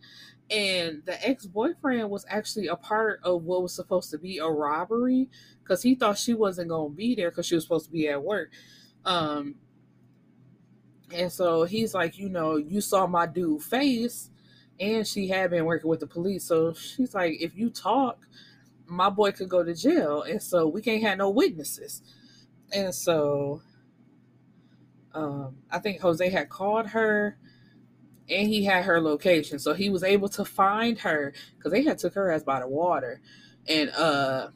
And 0.50 1.02
the 1.06 1.28
ex-boyfriend 1.28 2.10
was 2.10 2.26
actually 2.30 2.68
a 2.68 2.76
part 2.76 3.22
of 3.24 3.44
what 3.44 3.64
was 3.64 3.74
supposed 3.74 4.12
to 4.12 4.18
be 4.18 4.38
a 4.38 4.48
robbery 4.48 5.30
because 5.64 5.82
he 5.82 5.96
thought 5.96 6.18
she 6.18 6.34
wasn't 6.34 6.70
gonna 6.70 6.90
be 6.90 7.16
there 7.16 7.32
because 7.32 7.48
she 7.48 7.56
was 7.56 7.64
supposed 7.64 7.86
to 7.86 7.92
be 7.92 8.08
at 8.10 8.24
work. 8.24 8.52
Um 9.06 9.56
and 11.14 11.32
so 11.32 11.64
he's 11.64 11.94
like, 11.94 12.18
you 12.18 12.30
know, 12.30 12.58
you 12.58 12.82
saw 12.82 13.08
my 13.08 13.26
dude 13.26 13.62
face 13.62 14.30
and 14.80 15.08
she 15.08 15.28
had 15.28 15.52
been 15.52 15.66
working 15.66 15.90
with 15.90 16.00
the 16.00 16.08
police. 16.08 16.44
So 16.46 16.74
she's 16.74 17.14
like, 17.14 17.38
if 17.40 17.56
you 17.56 17.70
talk, 17.70 18.28
my 18.86 19.10
boy 19.10 19.32
could 19.32 19.50
go 19.50 19.64
to 19.64 19.74
jail. 19.74 20.24
And 20.24 20.42
so 20.42 20.68
we 20.68 20.82
can't 20.82 21.04
have 21.04 21.18
no 21.18 21.30
witnesses. 21.30 22.02
And 22.74 22.94
so 22.94 23.62
um, 25.14 25.58
I 25.72 25.80
think 25.80 26.02
Jose 26.02 26.28
had 26.30 26.50
called 26.50 26.88
her 26.88 27.38
and 28.30 28.48
he 28.48 28.66
had 28.66 28.86
her 28.86 29.00
location. 29.02 29.60
So 29.60 29.74
he 29.74 29.90
was 29.90 30.04
able 30.04 30.30
to 30.30 30.46
find 30.46 30.98
her 31.00 31.34
because 31.58 31.72
they 31.72 31.84
had 31.84 31.98
took 31.98 32.14
her 32.16 32.32
ass 32.32 32.44
by 32.44 32.60
the 32.60 32.68
water. 32.68 33.22
And 33.68 33.90
uh 33.92 34.50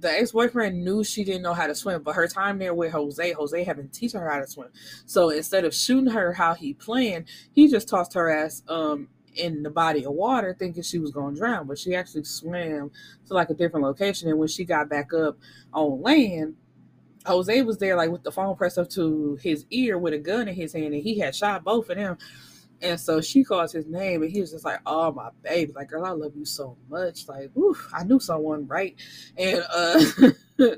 the 0.00 0.10
ex-boyfriend 0.10 0.84
knew 0.84 1.02
she 1.04 1.24
didn't 1.24 1.42
know 1.42 1.54
how 1.54 1.66
to 1.66 1.74
swim, 1.74 2.02
but 2.02 2.14
her 2.14 2.28
time 2.28 2.58
there 2.58 2.74
with 2.74 2.92
Jose, 2.92 3.32
Jose 3.32 3.64
had 3.64 3.76
been 3.76 3.88
teaching 3.88 4.20
her 4.20 4.30
how 4.30 4.40
to 4.40 4.46
swim. 4.46 4.68
So 5.06 5.30
instead 5.30 5.64
of 5.64 5.74
shooting 5.74 6.12
her 6.12 6.32
how 6.32 6.54
he 6.54 6.74
planned, 6.74 7.26
he 7.52 7.68
just 7.68 7.88
tossed 7.88 8.14
her 8.14 8.30
ass 8.30 8.62
um 8.68 9.08
in 9.34 9.62
the 9.62 9.70
body 9.70 10.04
of 10.04 10.12
water 10.12 10.54
thinking 10.58 10.82
she 10.82 10.98
was 10.98 11.10
going 11.10 11.34
to 11.34 11.40
drown, 11.40 11.66
but 11.66 11.78
she 11.78 11.94
actually 11.94 12.24
swam 12.24 12.90
to 13.26 13.34
like 13.34 13.50
a 13.50 13.54
different 13.54 13.86
location. 13.86 14.28
And 14.28 14.38
when 14.38 14.48
she 14.48 14.64
got 14.64 14.88
back 14.88 15.12
up 15.14 15.38
on 15.72 16.02
land, 16.02 16.56
Jose 17.26 17.62
was 17.62 17.78
there 17.78 17.96
like 17.96 18.10
with 18.10 18.22
the 18.22 18.32
phone 18.32 18.56
pressed 18.56 18.78
up 18.78 18.88
to 18.90 19.38
his 19.42 19.66
ear 19.70 19.98
with 19.98 20.14
a 20.14 20.18
gun 20.18 20.48
in 20.48 20.54
his 20.54 20.72
hand, 20.72 20.94
and 20.94 21.02
he 21.02 21.18
had 21.18 21.34
shot 21.34 21.64
both 21.64 21.90
of 21.90 21.96
them. 21.96 22.16
And 22.80 22.98
so 22.98 23.20
she 23.20 23.42
calls 23.42 23.72
his 23.72 23.86
name, 23.86 24.22
and 24.22 24.30
he 24.30 24.40
was 24.40 24.52
just 24.52 24.64
like, 24.64 24.80
"Oh 24.86 25.12
my 25.12 25.30
baby, 25.42 25.72
like 25.72 25.88
girl, 25.88 26.04
I 26.04 26.10
love 26.10 26.36
you 26.36 26.44
so 26.44 26.76
much. 26.88 27.26
Like, 27.28 27.50
whew, 27.54 27.76
I 27.92 28.04
knew 28.04 28.20
someone 28.20 28.66
right." 28.68 28.94
And 29.36 29.64
uh, 29.72 30.04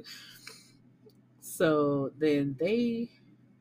so 1.41 2.11
then 2.19 2.57
they 2.59 3.11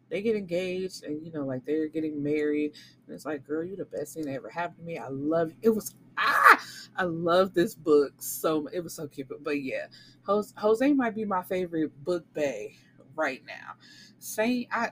they 0.10 0.22
get 0.22 0.36
engaged, 0.36 1.04
and 1.04 1.26
you 1.26 1.32
know, 1.32 1.46
like 1.46 1.66
they're 1.66 1.88
getting 1.88 2.24
married. 2.24 2.74
And 3.06 3.16
it's 3.16 3.26
like, 3.26 3.46
girl, 3.46 3.64
you're 3.64 3.78
the 3.78 3.86
best 3.86 4.14
thing 4.14 4.26
that 4.26 4.34
ever 4.34 4.50
happened 4.50 4.80
to 4.80 4.84
me. 4.84 4.98
I 4.98 5.10
love 5.10 5.50
you. 5.50 5.58
It 5.64 5.70
was 5.76 5.94
ah, 6.18 6.60
I 6.98 7.04
love 7.04 7.54
this 7.54 7.76
book 7.76 8.14
so. 8.20 8.68
It 8.68 8.82
was 8.82 8.94
so 8.94 9.08
cute, 9.08 9.28
but 9.44 9.62
yeah, 9.62 9.88
Jose, 10.26 10.54
Jose 10.58 10.94
might 10.94 11.16
be 11.16 11.26
my 11.26 11.44
favorite 11.44 11.92
book 12.04 12.26
bay 12.34 12.76
right 13.16 13.42
now. 13.46 13.74
Saint, 14.20 14.68
I 14.72 14.92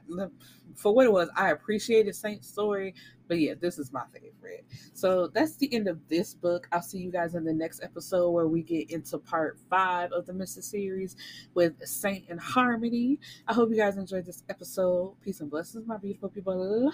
for 0.75 0.93
what 0.93 1.05
it 1.05 1.11
was, 1.11 1.29
I 1.35 1.51
appreciated 1.51 2.15
Saint's 2.15 2.47
story, 2.47 2.93
but 3.27 3.39
yeah, 3.39 3.53
this 3.59 3.79
is 3.79 3.91
my 3.91 4.03
favorite. 4.13 4.65
So 4.93 5.27
that's 5.27 5.55
the 5.55 5.73
end 5.73 5.87
of 5.87 5.99
this 6.07 6.33
book. 6.33 6.67
I'll 6.71 6.81
see 6.81 6.99
you 6.99 7.11
guys 7.11 7.35
in 7.35 7.43
the 7.43 7.53
next 7.53 7.83
episode 7.83 8.31
where 8.31 8.47
we 8.47 8.63
get 8.63 8.91
into 8.91 9.17
part 9.17 9.57
five 9.69 10.11
of 10.11 10.25
the 10.25 10.33
Mr. 10.33 10.63
series 10.63 11.15
with 11.53 11.73
Saint 11.85 12.25
and 12.29 12.39
Harmony. 12.39 13.19
I 13.47 13.53
hope 13.53 13.69
you 13.69 13.77
guys 13.77 13.97
enjoyed 13.97 14.25
this 14.25 14.43
episode. 14.49 15.15
Peace 15.21 15.41
and 15.41 15.49
blessings, 15.49 15.87
my 15.87 15.97
beautiful 15.97 16.29
people. 16.29 16.91